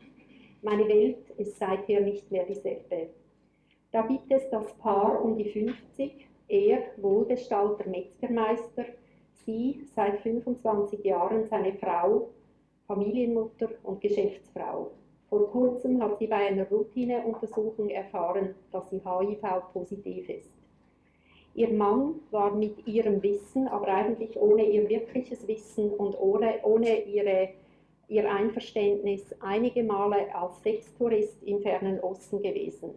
[0.61, 3.09] Meine Welt ist seither nicht mehr dieselbe.
[3.91, 8.85] Da gibt es das Paar um die 50, er wohlbestallter Metzgermeister,
[9.45, 12.29] sie seit 25 Jahren seine Frau,
[12.87, 14.91] Familienmutter und Geschäftsfrau.
[15.29, 20.51] Vor kurzem hat sie bei einer Routineuntersuchung erfahren, dass sie HIV-positiv ist.
[21.53, 27.03] Ihr Mann war mit ihrem Wissen, aber eigentlich ohne ihr wirkliches Wissen und ohne, ohne
[27.03, 27.49] ihre,
[28.07, 32.91] ihr Einverständnis einige Male als Sextourist im fernen Osten gewesen.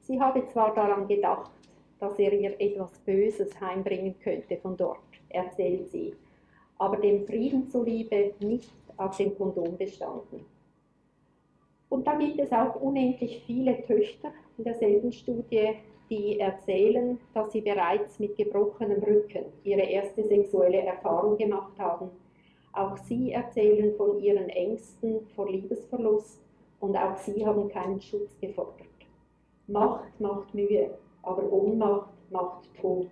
[0.00, 1.50] Sie habe zwar daran gedacht,
[1.98, 6.14] dass er ihr etwas Böses heimbringen könnte von dort, erzählt sie,
[6.78, 10.55] aber dem Frieden zuliebe nicht auf dem Kondom bestanden.
[11.88, 15.74] Und da gibt es auch unendlich viele Töchter in derselben Studie,
[16.10, 22.10] die erzählen, dass sie bereits mit gebrochenem Rücken ihre erste sexuelle Erfahrung gemacht haben.
[22.72, 26.42] Auch sie erzählen von ihren Ängsten vor Liebesverlust
[26.80, 28.86] und auch sie haben keinen Schutz gefordert.
[29.66, 33.08] Macht macht Mühe, aber Ohnmacht macht Tod.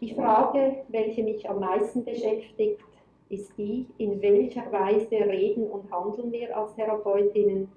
[0.00, 2.84] Die Frage, welche mich am meisten beschäftigt,
[3.30, 7.68] ist die, in welcher Weise reden und handeln wir als Therapeutinnen,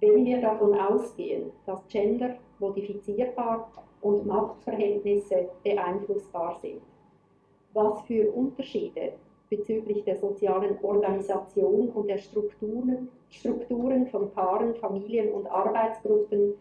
[0.00, 3.70] wenn wir davon ausgehen, dass Gender modifizierbar
[4.00, 6.80] und Machtverhältnisse beeinflussbar sind.
[7.74, 9.12] Was für Unterschiede
[9.48, 16.54] bezüglich der sozialen Organisation und der Strukturen, Strukturen von Paaren, Familien und Arbeitsgruppen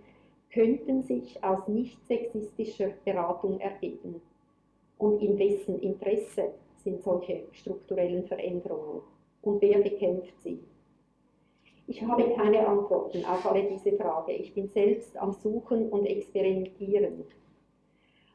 [0.53, 4.21] könnten sich aus nicht sexistischer Beratung ergeben
[4.97, 6.51] und in wessen Interesse
[6.83, 9.01] sind solche strukturellen Veränderungen
[9.41, 10.59] und wer bekämpft sie?
[11.87, 14.31] Ich habe keine Antworten auf alle diese Fragen.
[14.31, 17.25] Ich bin selbst am Suchen und Experimentieren.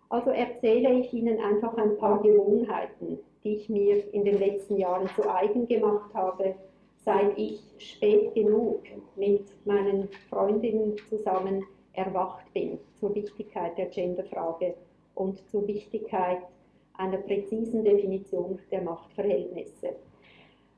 [0.08, 5.08] Also erzähle ich Ihnen einfach ein paar Gewohnheiten, die ich mir in den letzten Jahren
[5.16, 6.54] zu eigen gemacht habe,
[6.96, 8.82] seit ich spät genug
[9.16, 14.74] mit meinen Freundinnen zusammen erwacht bin zur Wichtigkeit der Genderfrage
[15.14, 16.42] und zur Wichtigkeit
[16.98, 19.96] einer präzisen Definition der Machtverhältnisse.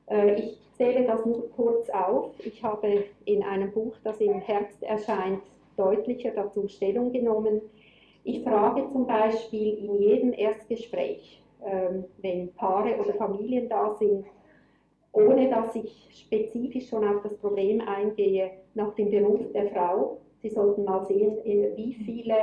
[0.07, 2.33] Äh, ich zähle das nur kurz auf.
[2.45, 5.41] Ich habe in einem Buch, das im Herbst erscheint,
[5.77, 7.61] deutlicher dazu Stellung genommen.
[8.23, 14.25] Ich frage zum Beispiel in jedem Erstgespräch, ähm, wenn Paare oder Familien da sind,
[15.11, 20.17] ohne dass ich spezifisch schon auf das Problem eingehe, nach dem Beruf der Frau.
[20.41, 22.35] Sie sollten mal sehen, wie viele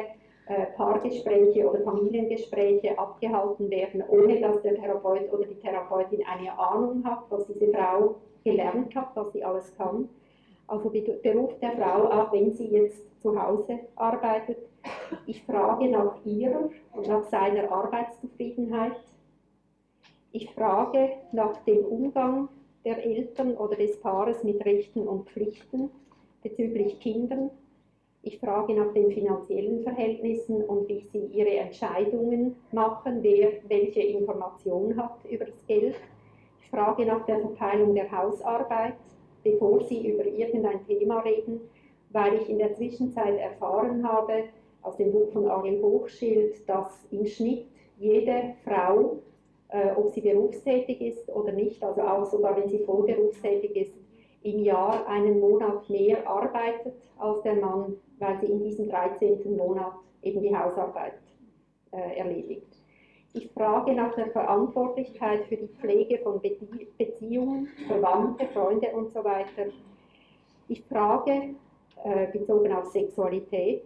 [0.77, 7.25] Paargespräche oder Familiengespräche abgehalten werden, ohne dass der Therapeut oder die Therapeutin eine Ahnung hat,
[7.31, 10.09] was diese Frau gelernt hat, was sie alles kann.
[10.69, 14.59] Also Beruf der Frau, auch wenn sie jetzt zu Hause arbeitet.
[15.27, 18.97] Ich frage nach ihrer und nach seiner Arbeitszufriedenheit.
[20.31, 22.49] Ich frage nach dem Umgang
[22.85, 25.91] der Eltern oder des Paares mit Rechten und Pflichten
[26.43, 27.51] bezüglich Kindern
[28.27, 34.97] ich frage nach den finanziellen Verhältnissen und wie Sie Ihre Entscheidungen machen, wer welche Information
[34.97, 35.95] hat über das Geld.
[36.61, 38.95] Ich frage nach der Verteilung der Hausarbeit,
[39.45, 41.61] bevor Sie über irgendein Thema reden,
[42.11, 44.45] weil ich in der Zwischenzeit erfahren habe,
[44.83, 49.19] aus dem Buch von Arlie Hochschild, dass im Schnitt jede Frau,
[49.69, 53.95] äh, ob sie berufstätig ist oder nicht, also auch sogar wenn sie voll berufstätig ist,
[54.43, 59.57] im Jahr einen Monat mehr arbeitet als der Mann, weil sie in diesem 13.
[59.57, 61.19] Monat eben die Hausarbeit
[61.93, 62.67] äh, erledigt.
[63.35, 66.41] Ich frage nach der Verantwortlichkeit für die Pflege von
[66.97, 69.71] Beziehungen, Verwandte, Freunde und so weiter.
[70.69, 71.55] Ich frage,
[72.03, 73.85] äh, bezogen auf Sexualität,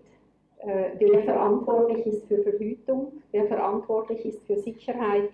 [0.59, 5.33] äh, wer verantwortlich ist für Verhütung, wer verantwortlich ist für Sicherheit.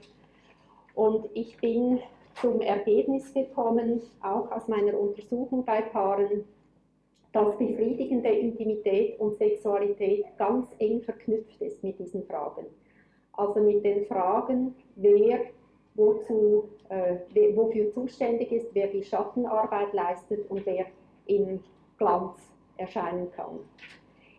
[0.94, 2.00] Und ich bin
[2.40, 6.44] zum Ergebnis gekommen, auch aus meiner Untersuchung bei Paaren,
[7.36, 12.64] dass befriedigende Intimität und Sexualität ganz eng verknüpft ist mit diesen Fragen.
[13.34, 15.40] Also mit den Fragen, wer
[15.96, 17.16] wozu, äh,
[17.54, 20.86] wofür zuständig ist, wer die Schattenarbeit leistet und wer
[21.26, 21.60] im
[21.98, 22.38] Glanz
[22.78, 23.58] erscheinen kann.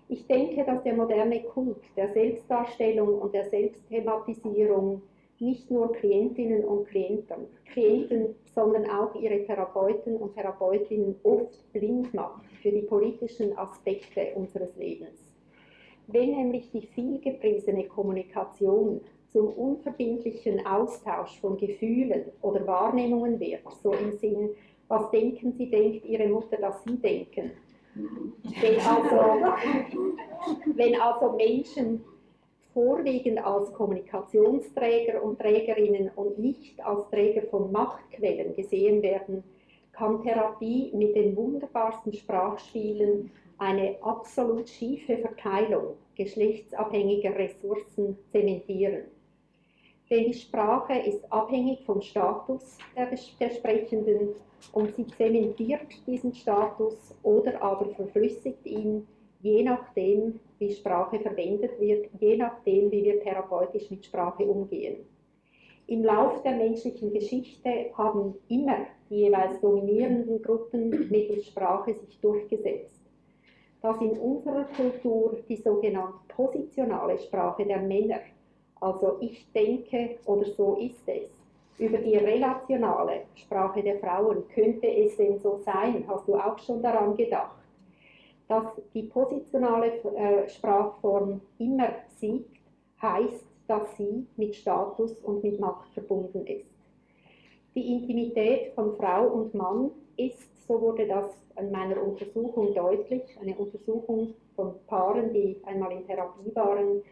[0.10, 5.04] Ich denke, dass der moderne Kult der Selbstdarstellung und der Selbsthematisierung
[5.39, 12.45] nicht nur Klientinnen und Klienten, Klienten, sondern auch ihre Therapeuten und Therapeutinnen oft blind macht
[12.62, 15.32] für die politischen Aspekte unseres Lebens.
[16.08, 24.13] Wenn nämlich die vielgepriesene Kommunikation zum unverbindlichen Austausch von Gefühlen oder Wahrnehmungen wird, so im
[24.13, 24.50] Sinn,
[24.88, 27.52] was denken Sie, denkt Ihre Mutter, dass Sie denken.
[28.62, 29.54] Wenn also,
[30.76, 32.04] wenn also Menschen
[32.78, 39.44] vorwiegend als Kommunikationsträger und Trägerinnen und nicht als Träger von Machtquellen gesehen werden,
[39.94, 49.06] kann Therapie mit den wunderbarsten Sprachspielen eine absolut schiefe Verteilung geschlechtsabhängiger Ressourcen zementieren.
[50.12, 53.10] Denn die Sprache ist abhängig vom Status der,
[53.40, 54.36] der Sprechenden
[54.74, 59.08] und sie zementiert diesen Status oder aber verflüssigt ihn
[59.41, 64.97] je nachdem, wie Sprache verwendet wird, je nachdem, wie wir therapeutisch mit Sprache umgehen.
[65.88, 73.00] Im Lauf der menschlichen Geschichte haben immer die jeweils dominierenden Gruppen mittels Sprache sich durchgesetzt.
[73.82, 78.19] Dass in unserer Kultur die sogenannte positionale Sprache der Männer,
[78.82, 81.30] also ich denke oder so ist es,
[81.80, 86.04] über die relationale Sprache der Frauen, könnte es denn so sein?
[86.08, 87.56] Hast du auch schon daran gedacht?
[88.48, 92.58] Dass die positionale äh, Sprachform immer siegt,
[93.02, 96.66] heißt, dass sie mit Status und mit Macht verbunden ist.
[97.76, 103.56] Die Intimität von Frau und Mann ist, so wurde das in meiner Untersuchung deutlich, eine
[103.56, 107.04] Untersuchung von Paaren, die einmal in Therapie waren,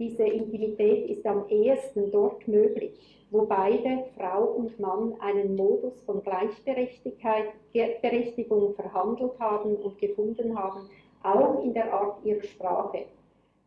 [0.00, 2.98] diese Intimität ist am ehesten dort möglich,
[3.30, 10.88] wo beide, Frau und Mann, einen Modus von Gleichberechtigung verhandelt haben und gefunden haben,
[11.22, 13.04] auch in der Art ihrer Sprache,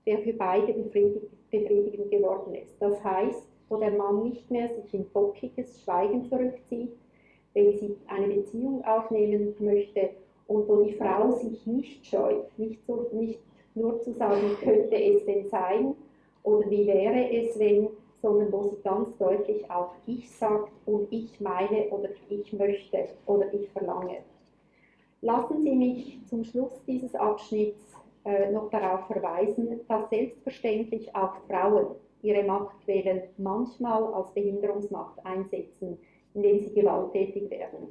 [0.07, 2.75] der für beide befriedigend geworden ist.
[2.79, 6.97] Das heißt, wo der Mann nicht mehr sich in bockiges Schweigen zurückzieht,
[7.53, 10.09] wenn sie eine Beziehung aufnehmen möchte
[10.47, 13.39] und wo die Frau sich nicht scheut, nicht, so, nicht
[13.75, 15.93] nur zu sagen, könnte es denn sein
[16.43, 17.89] oder wie wäre es, wenn,
[18.21, 23.53] sondern wo sie ganz deutlich auch ich sagt und ich meine oder ich möchte oder
[23.53, 24.19] ich verlange.
[25.21, 31.95] Lassen Sie mich zum Schluss dieses Abschnitts äh, noch darauf verweisen, dass selbstverständlich auch Frauen
[32.21, 35.97] ihre Machtquellen manchmal als Behinderungsmacht einsetzen,
[36.33, 37.89] indem sie gewalttätig werden.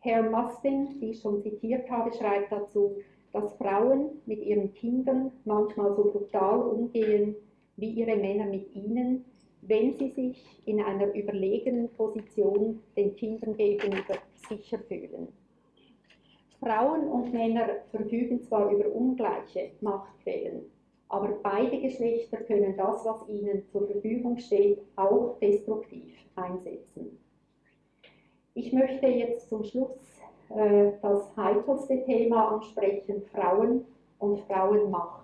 [0.00, 2.96] Herr Mustin, die ich schon zitiert habe, schreibt dazu,
[3.32, 7.34] dass Frauen mit ihren Kindern manchmal so brutal umgehen
[7.76, 9.24] wie ihre Männer mit ihnen,
[9.62, 14.14] wenn sie sich in einer überlegenen Position den Kindern gegenüber
[14.48, 15.28] sicher fühlen.
[16.60, 20.62] Frauen und Männer verfügen zwar über ungleiche Machtquellen,
[21.08, 27.18] aber beide Geschlechter können das, was ihnen zur Verfügung steht, auch destruktiv einsetzen.
[28.54, 30.20] Ich möchte jetzt zum Schluss
[30.50, 33.84] äh, das heikelste Thema ansprechen, Frauen
[34.18, 35.23] und Frauenmacht.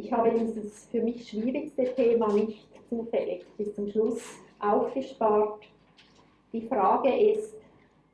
[0.00, 4.22] Ich habe dieses für mich schwierigste Thema nicht zufällig bis zum Schluss
[4.60, 5.58] aufgespart.
[6.52, 7.56] Die Frage ist,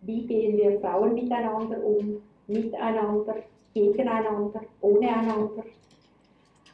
[0.00, 3.36] wie gehen wir Frauen miteinander um, miteinander,
[3.74, 5.64] gegeneinander, ohne einander,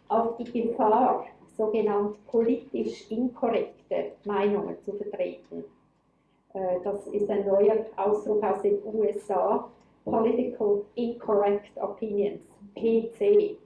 [0.06, 5.64] auf die Gefahr, sogenannt politisch inkorrekte Meinungen zu vertreten.
[6.54, 9.68] Äh, das ist ein neuer Ausdruck aus den USA,
[10.04, 12.42] Political Incorrect Opinions,
[12.76, 13.56] PC.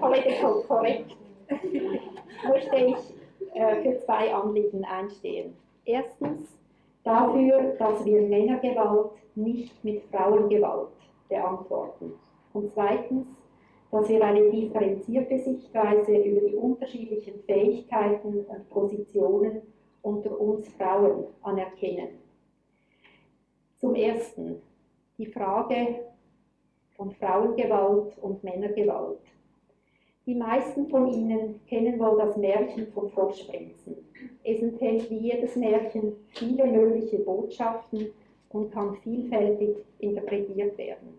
[0.00, 1.16] Political Correct
[2.48, 2.96] möchte ich
[3.54, 5.56] äh, für zwei Anliegen einstehen.
[5.84, 6.48] Erstens
[7.02, 10.90] dafür, dass wir Männergewalt nicht mit Frauengewalt
[11.28, 12.12] beantworten.
[12.52, 13.26] Und zweitens,
[13.90, 19.62] dass wir eine differenzierte Sichtweise über die unterschiedlichen Fähigkeiten und Positionen
[20.02, 22.18] unter uns Frauen anerkennen.
[23.78, 24.60] Zum Ersten
[25.18, 26.00] die Frage
[26.96, 29.20] von Frauengewalt und Männergewalt.
[30.26, 33.96] Die meisten von Ihnen kennen wohl das Märchen vom Froschprinzen.
[34.42, 38.08] Es enthält wie jedes Märchen viele mögliche Botschaften
[38.48, 41.18] und kann vielfältig interpretiert werden.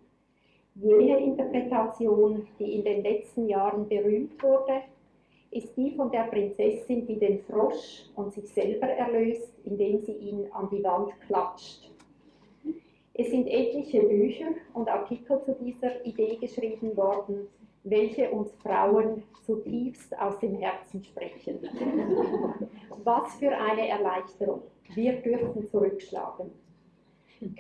[0.76, 4.82] Jene Interpretation, die in den letzten Jahren berühmt wurde,
[5.52, 10.48] ist die von der Prinzessin, die den Frosch und sich selber erlöst, indem sie ihn
[10.52, 11.95] an die Wand klatscht.
[13.18, 17.48] Es sind etliche Bücher und Artikel zu dieser Idee geschrieben worden,
[17.86, 21.60] welche uns Frauen zutiefst aus dem Herzen sprechen.
[23.06, 24.64] Was für eine Erleichterung.
[24.96, 26.52] Wir dürfen zurückschlagen.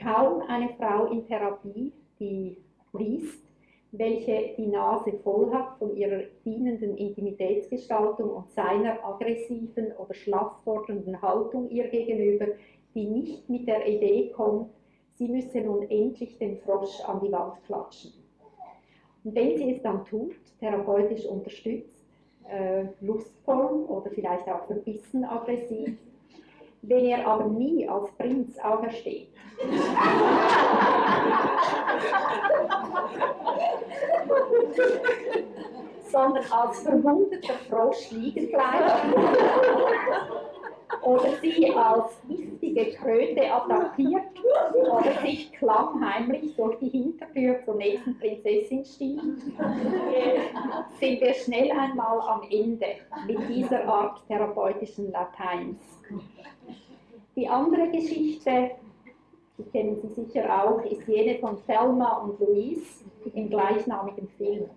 [0.01, 2.57] Kaum eine Frau in Therapie, die
[2.91, 3.45] liest,
[3.93, 11.69] welche die Nase voll hat von ihrer dienenden Intimitätsgestaltung und seiner aggressiven oder schlafffordernden Haltung
[11.69, 12.47] ihr gegenüber,
[12.93, 14.69] die nicht mit der Idee kommt,
[15.15, 18.13] sie müsse nun endlich den Frosch an die Wand klatschen.
[19.23, 22.05] Und wenn sie es dann tut, therapeutisch unterstützt,
[22.49, 25.97] äh, lustvoll oder vielleicht auch verbissen aggressiv,
[26.83, 29.29] wenn er aber nie als Prinz aufersteht.
[36.15, 39.15] sondern als verwundeter Frosch liegen bleibt
[41.05, 44.23] oder sie als giftige Kröte attackiert
[44.73, 49.41] oder sich klammheimlich durch die Hintertür zur nächsten Prinzessin stiehlt,
[50.99, 52.87] sind wir schnell einmal am Ende
[53.27, 55.77] mit dieser Art therapeutischen Lateins.
[57.35, 58.71] Die andere Geschichte,
[59.57, 63.03] die kennen Sie sicher auch, ist jene von Thelma und Louise
[63.33, 64.69] im gleichnamigen Film.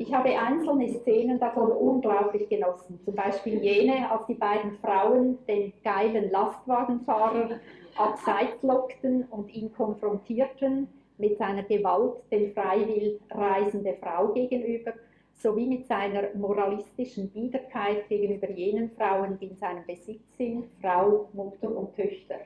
[0.00, 3.00] Ich habe einzelne Szenen davon unglaublich genossen.
[3.04, 7.58] Zum Beispiel jene, als die beiden Frauen den geilen Lastwagenfahrer
[7.96, 10.86] abseits lockten und ihn konfrontierten
[11.18, 14.92] mit seiner Gewalt den freiwillig reisende Frau gegenüber,
[15.34, 21.76] sowie mit seiner moralistischen Biederkeit gegenüber jenen Frauen, die in seinem Besitz sind, Frau, Mutter
[21.76, 22.36] und Töchter.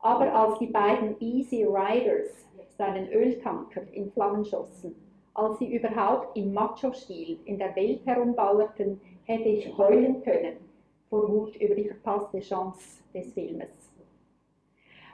[0.00, 5.07] Aber als die beiden Easy Riders seinen Öltanker in Flammen schossen,
[5.38, 10.56] als sie überhaupt im Macho-Stil in der Welt herumballerten, hätte ich heulen können
[11.08, 13.68] vor Wut über die verpasste Chance des Filmes.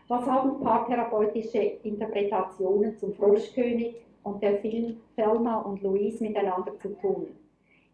[0.08, 7.26] Was haben paartherapeutische Interpretationen zum Froschkönig und der Film Thelma und Louise miteinander zu tun?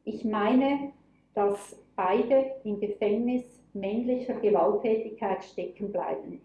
[0.04, 0.92] Ich meine,
[1.34, 6.40] dass beide im Gefängnis männlicher Gewalttätigkeit stecken bleiben.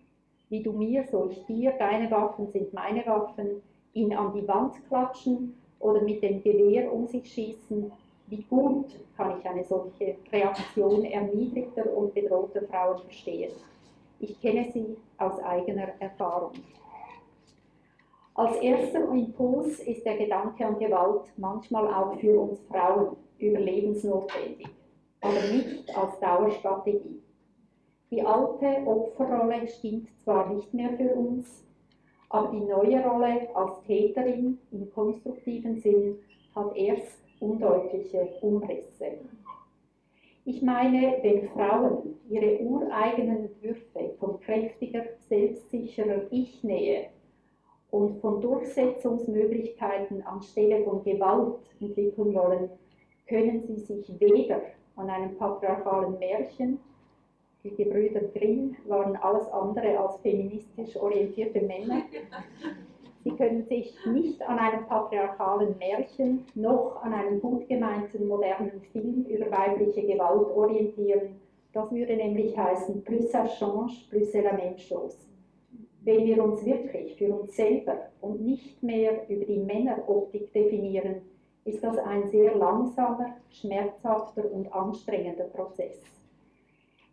[0.49, 3.61] Wie du mir, so ich dir, deine Waffen sind meine Waffen,
[3.93, 5.53] ihn an die Wand klatschen
[5.85, 7.91] oder mit dem Gewehr um sich schießen,
[8.27, 13.51] wie gut kann ich eine solche Reaktion erniedrigter und bedrohter Frauen verstehen?
[14.19, 16.53] Ich kenne sie aus eigener Erfahrung.
[18.33, 24.67] Als erster Impuls ist der Gedanke an Gewalt manchmal auch für uns Frauen überlebensnotwendig,
[25.21, 27.21] aber nicht als Dauerstrategie.
[28.09, 31.64] Die alte Opferrolle stimmt zwar nicht mehr für uns,
[32.35, 36.17] aber die neue Rolle als Täterin im konstruktiven Sinn
[36.53, 39.19] hat erst undeutliche Umrisse.
[40.43, 47.05] Ich meine, wenn Frauen ihre ureigenen Entwürfe von kräftiger, selbstsicherer Ich-Nähe
[47.91, 52.69] und von Durchsetzungsmöglichkeiten anstelle von Gewalt entwickeln wollen,
[53.29, 54.61] können sie sich weder
[54.97, 56.79] an einem patriarchalen Märchen,
[57.65, 62.03] die Gebrüder Grimm waren alles andere als feministisch orientierte Männer,
[63.25, 69.25] Sie können sich nicht an einem patriarchalen Märchen noch an einem gut gemeinten modernen Film
[69.25, 71.41] über weibliche Gewalt orientieren.
[71.73, 75.17] Das würde nämlich heißen, plus ça change, plus c'est la même chose.
[76.03, 81.21] Wenn wir uns wirklich für uns selber und nicht mehr über die Männeroptik definieren,
[81.63, 85.99] ist das ein sehr langsamer, schmerzhafter und anstrengender Prozess.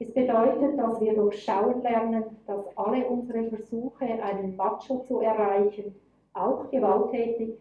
[0.02, 5.94] Es bedeutet, dass wir durchschauen lernen, dass alle unsere Versuche, einen Macho zu erreichen,
[6.32, 7.54] auch gewalttätig,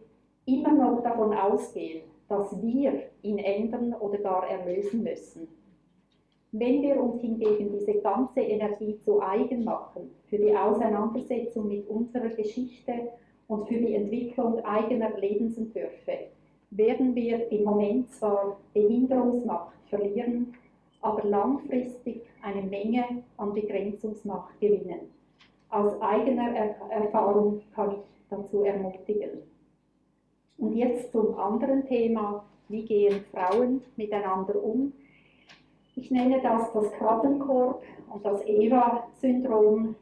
[0.46, 5.46] immer noch davon ausgehen, dass wir ihn ändern oder gar erlösen müssen.
[6.50, 12.30] Wenn wir uns hingegen diese ganze Energie zu eigen machen für die Auseinandersetzung mit unserer
[12.30, 12.92] Geschichte
[13.46, 16.26] und für die Entwicklung eigener Lebensentwürfe,
[16.70, 20.54] werden wir im Moment zwar Behinderungsmacht verlieren,
[21.02, 25.10] aber langfristig eine Menge an Begrenzungsmacht gewinnen.
[25.68, 26.54] Aus eigener
[26.90, 27.98] Erfahrung kann ich
[28.30, 29.42] dazu ermutigen.
[30.58, 34.92] Und jetzt zum anderen Thema, wie gehen Frauen miteinander um?
[35.96, 37.82] Ich nenne das das Krabbenkorb
[38.12, 39.94] und das Eva-Syndrom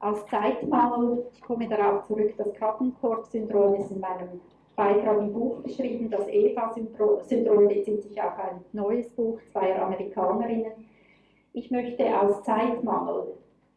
[0.00, 1.26] aus Zeitmangel.
[1.34, 4.40] Ich komme darauf zurück, das Krabbenkorb-Syndrom ist in meinem
[4.80, 6.08] Beitrag im Buch beschrieben.
[6.08, 10.72] Das Eva-Syndrom bezieht sich auf ein neues Buch zweier Amerikanerinnen.
[11.52, 13.34] Ich möchte aus Zeitmangel,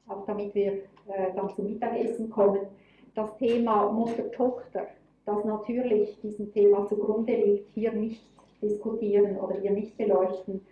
[0.07, 2.67] auch damit wir äh, dann zum Mittagessen kommen,
[3.15, 4.87] das Thema Mutter-Tochter,
[5.25, 8.23] das natürlich diesem Thema zugrunde liegt, hier nicht
[8.61, 10.65] diskutieren oder hier nicht beleuchten,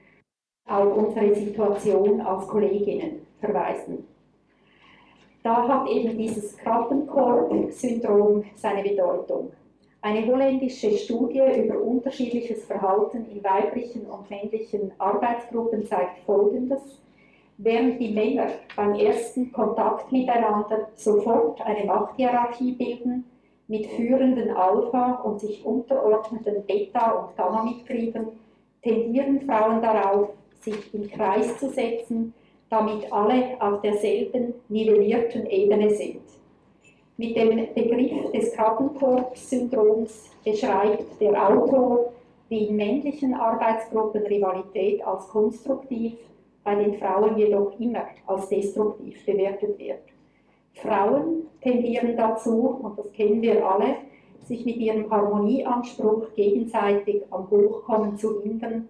[0.65, 4.07] auf unsere Situation als Kolleginnen verweisen.
[5.43, 9.51] Da hat eben dieses Krabbenkorb-Syndrom seine Bedeutung.
[10.03, 16.81] Eine holländische Studie über unterschiedliches Verhalten in weiblichen und männlichen Arbeitsgruppen zeigt Folgendes.
[17.59, 23.25] Während die Männer beim ersten Kontakt miteinander sofort eine Machthierarchie bilden,
[23.67, 28.29] mit führenden Alpha- und sich unterordnenden Beta- und Gamma-Mitgliedern,
[28.81, 30.29] tendieren Frauen darauf,
[30.61, 32.33] sich im Kreis zu setzen,
[32.71, 36.30] damit alle auf derselben nivellierten Ebene sind.
[37.21, 42.13] Mit dem Begriff des Krabbenkorb-Syndroms beschreibt der Autor,
[42.49, 46.13] wie in männlichen Arbeitsgruppen Rivalität als konstruktiv
[46.63, 49.99] bei den Frauen jedoch immer als destruktiv bewertet wird.
[50.73, 53.97] Frauen tendieren dazu, und das kennen wir alle,
[54.47, 58.89] sich mit ihrem Harmonieanspruch gegenseitig am Hochkommen zu hindern,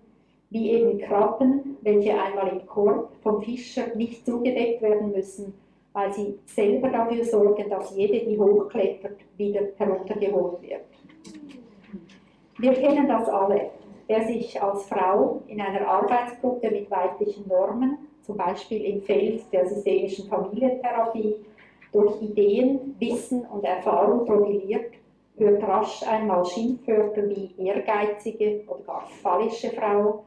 [0.51, 5.53] wie eben Krabben, welche einmal im Korb vom Fischer nicht zugedeckt werden müssen,
[5.93, 10.81] weil sie selber dafür sorgen, dass jede, die hochklettert, wieder heruntergeholt wird.
[12.57, 13.71] Wir kennen das alle
[14.11, 19.65] der sich als Frau in einer Arbeitsgruppe mit weiblichen Normen, zum Beispiel im Feld der
[19.65, 21.35] systemischen Familientherapie,
[21.93, 24.91] durch Ideen, Wissen und Erfahrung profiliert,
[25.37, 30.25] hört rasch einmal Schimpfwörter wie ehrgeizige oder gar fallische Frau,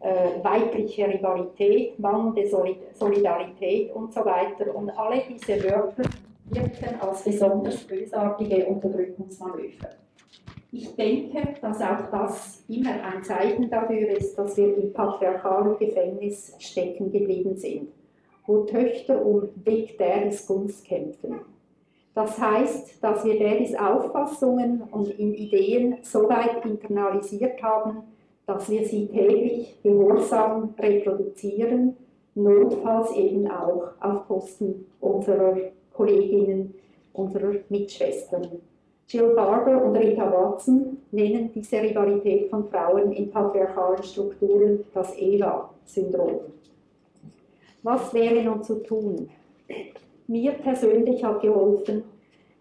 [0.00, 2.48] äh, weibliche Rivalität, mangelnde
[2.94, 4.74] Solidarität und so weiter.
[4.74, 6.04] Und alle diese Wörter
[6.50, 9.88] wirken als besonders bösartige Unterdrückungsmanöver.
[10.70, 16.54] Ich denke, dass auch das immer ein Zeichen dafür ist, dass wir im patriarchalen Gefängnis
[16.58, 17.88] stecken geblieben sind,
[18.46, 21.40] wo Töchter um Big Daddy's Gunst kämpfen.
[22.14, 28.02] Das heißt, dass wir Daddys Auffassungen und Ideen so weit internalisiert haben,
[28.48, 31.94] dass wir sie täglich gehorsam reproduzieren,
[32.34, 35.54] notfalls eben auch auf Kosten unserer
[35.92, 36.72] Kolleginnen,
[37.12, 38.48] unserer Mitschwestern.
[39.06, 46.40] Jill Barber und Rita Watson nennen diese Rivalität von Frauen in patriarchalen Strukturen das Eva-Syndrom.
[47.82, 49.28] Was wäre nun zu tun?
[50.26, 52.02] Mir persönlich hat geholfen,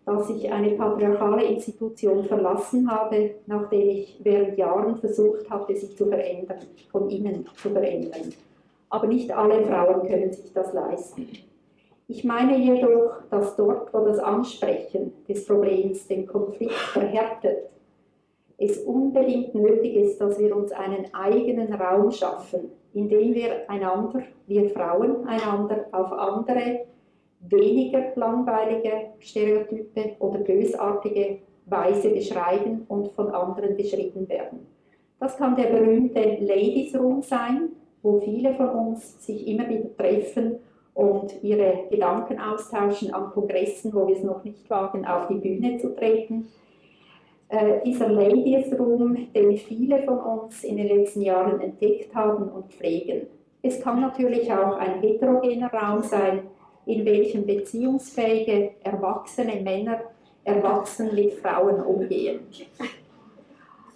[0.07, 6.05] dass ich eine patriarchale Institution verlassen habe, nachdem ich während Jahren versucht hatte, sie zu
[6.05, 8.33] verändern, von innen zu verändern.
[8.89, 11.27] Aber nicht alle Frauen können sich das leisten.
[12.07, 17.69] Ich meine jedoch, dass dort, wo das Ansprechen des Problems den Konflikt verhärtet,
[18.57, 24.23] es unbedingt nötig ist, dass wir uns einen eigenen Raum schaffen, in dem wir einander,
[24.47, 26.85] wir Frauen einander auf andere,
[27.39, 34.67] weniger langweilige Stereotype oder bösartige Weise beschreiben und von anderen beschrieben werden.
[35.19, 37.69] Das kann der berühmte Ladies Room sein,
[38.01, 40.59] wo viele von uns sich immer wieder treffen
[40.93, 45.77] und ihre Gedanken austauschen an Kongressen, wo wir es noch nicht wagen, auf die Bühne
[45.77, 46.47] zu treten.
[47.49, 52.73] Äh, dieser Ladies Room, den viele von uns in den letzten Jahren entdeckt haben und
[52.73, 53.27] pflegen.
[53.61, 56.41] Es kann natürlich auch ein heterogener Raum sein,
[56.87, 59.99] in welchem beziehungsfähige, erwachsene Männer
[60.43, 62.39] erwachsen mit Frauen umgehen.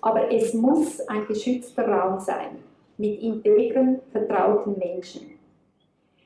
[0.02, 2.58] Aber es muss ein geschützter Raum sein,
[2.98, 5.32] mit integren, vertrauten Menschen.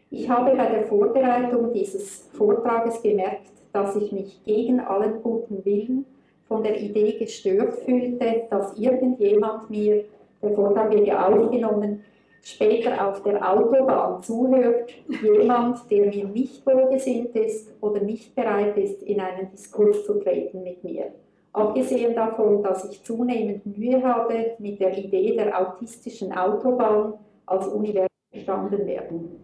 [0.10, 6.06] Ich habe bei der Vorbereitung dieses Vortrages gemerkt, dass ich mich gegen allen guten Willen
[6.48, 10.06] von der Idee gestört fühlte, dass irgendjemand mir,
[10.42, 12.04] der Vortrag wird ja aufgenommen,
[12.46, 19.02] später auf der Autobahn zuhört, jemand, der mir nicht wohlgesinnt ist oder nicht bereit ist,
[19.02, 21.12] in einen Diskurs zu treten mit mir.
[21.54, 27.16] Abgesehen davon, dass ich zunehmend Mühe habe, mit der Idee der autistischen Autobahn
[27.48, 29.40] als Universum verstanden werden.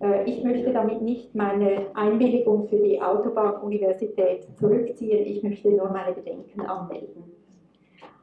[0.00, 6.14] Äh, ich möchte damit nicht meine Einwilligung für die Autobahn-Universität zurückziehen, ich möchte nur meine
[6.14, 7.24] Bedenken anmelden.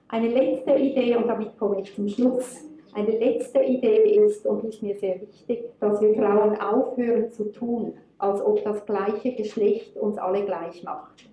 [0.07, 4.81] Eine letzte Idee, und damit komme ich zum Schluss, eine letzte Idee ist, und ist
[4.81, 10.17] mir sehr wichtig, dass wir Frauen aufhören zu tun, als ob das gleiche Geschlecht uns
[10.17, 11.29] alle gleich macht.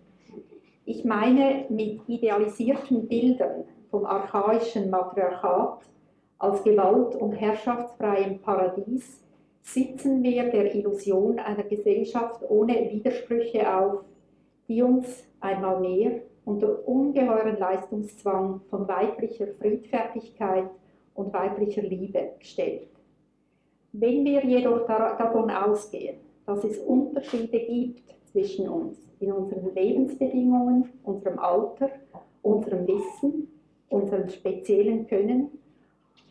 [0.85, 5.81] Ich meine mit idealisierten Bildern vom archaischen Matriarchat
[6.39, 9.25] als gewalt- und herrschaftsfreiem Paradies
[9.63, 14.05] sitzen wir der Illusion einer Gesellschaft ohne Widersprüche auf,
[14.69, 20.71] die uns einmal mehr unter ungeheuren Leistungszwang von weiblicher Friedfertigkeit
[21.17, 22.89] und weiblicher Liebe stellt.
[23.93, 31.39] Wenn wir jedoch davon ausgehen, dass es Unterschiede gibt zwischen uns in unseren Lebensbedingungen, unserem
[31.39, 31.91] Alter,
[32.43, 33.49] unserem Wissen,
[33.89, 35.51] unserem speziellen Können,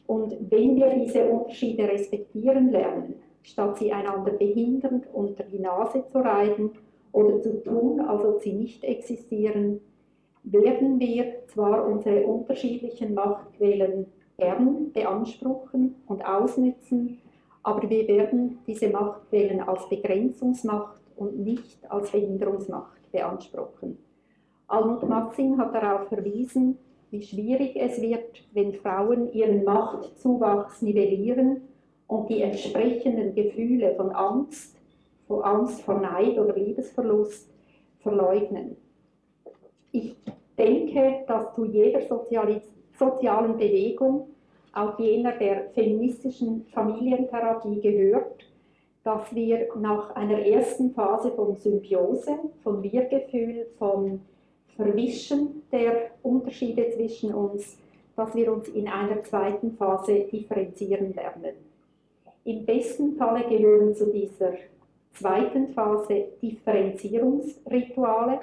[0.08, 6.20] und wenn wir diese Unterschiede respektieren lernen, statt sie einander behindernd unter die Nase zu
[6.20, 6.72] reiben
[7.12, 9.82] oder zu tun, als ob sie nicht existieren,
[10.44, 14.06] werden wir zwar unsere unterschiedlichen Machtquellen
[14.38, 17.22] gern beanspruchen und ausnützen,
[17.64, 23.98] aber wir werden diese Machtquellen als Begrenzungsmacht und nicht als Behinderungsmacht beanspruchen.
[24.68, 26.78] Almut Matzing hat darauf verwiesen,
[27.12, 31.62] wie schwierig es wird, wenn Frauen ihren Machtzuwachs nivellieren
[32.08, 34.76] und die entsprechenden Gefühle von Angst,
[35.28, 37.50] von Angst vor Neid oder Liebesverlust
[38.00, 38.76] verleugnen.
[39.92, 40.16] Ich
[40.58, 42.02] denke, dass zu jeder
[42.98, 44.28] sozialen Bewegung,
[44.74, 48.46] auch jener der feministischen Familientherapie gehört,
[49.04, 54.22] dass wir nach einer ersten Phase von Symbiose, von Wir-Gefühl, von
[54.76, 57.78] Verwischen der Unterschiede zwischen uns,
[58.16, 61.54] dass wir uns in einer zweiten Phase differenzieren lernen.
[62.44, 64.54] Im besten Falle gehören zu dieser
[65.14, 68.40] zweiten Phase Differenzierungsrituale,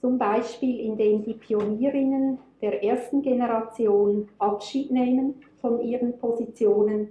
[0.00, 7.08] zum Beispiel indem die Pionierinnen der ersten Generation Abschied nehmen von ihren Positionen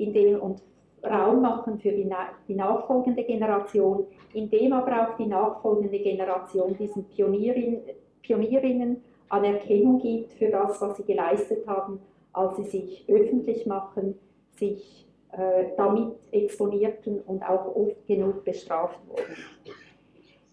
[0.00, 0.62] indem, und
[1.04, 2.08] Raum machen für die,
[2.48, 7.80] die nachfolgende Generation, indem aber auch die nachfolgende Generation diesen Pionierin,
[8.22, 12.00] Pionierinnen Anerkennung gibt für das, was sie geleistet haben,
[12.32, 14.18] als sie sich öffentlich machen,
[14.56, 19.36] sich äh, damit exponierten und auch oft genug bestraft wurden.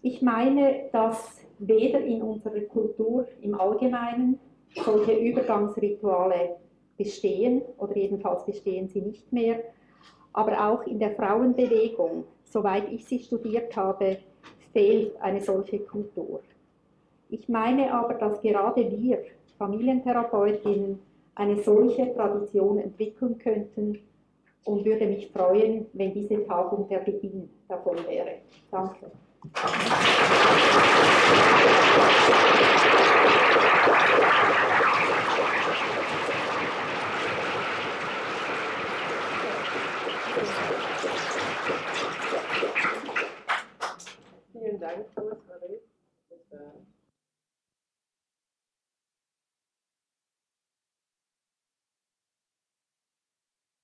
[0.00, 4.38] Ich meine, dass weder in unserer Kultur im Allgemeinen
[4.74, 6.56] solche Übergangsrituale
[6.96, 9.60] bestehen oder jedenfalls bestehen sie nicht mehr,
[10.32, 14.18] aber auch in der Frauenbewegung, soweit ich sie studiert habe,
[14.72, 16.40] fehlt eine solche Kultur.
[17.30, 19.22] Ich meine aber, dass gerade wir
[19.58, 20.98] Familientherapeutinnen
[21.34, 23.98] eine solche Tradition entwickeln könnten
[24.64, 28.38] und würde mich freuen, wenn diese Tagung der Beginn davon wäre.
[28.70, 29.10] Danke.
[29.54, 29.82] Thank
[32.72, 32.77] you.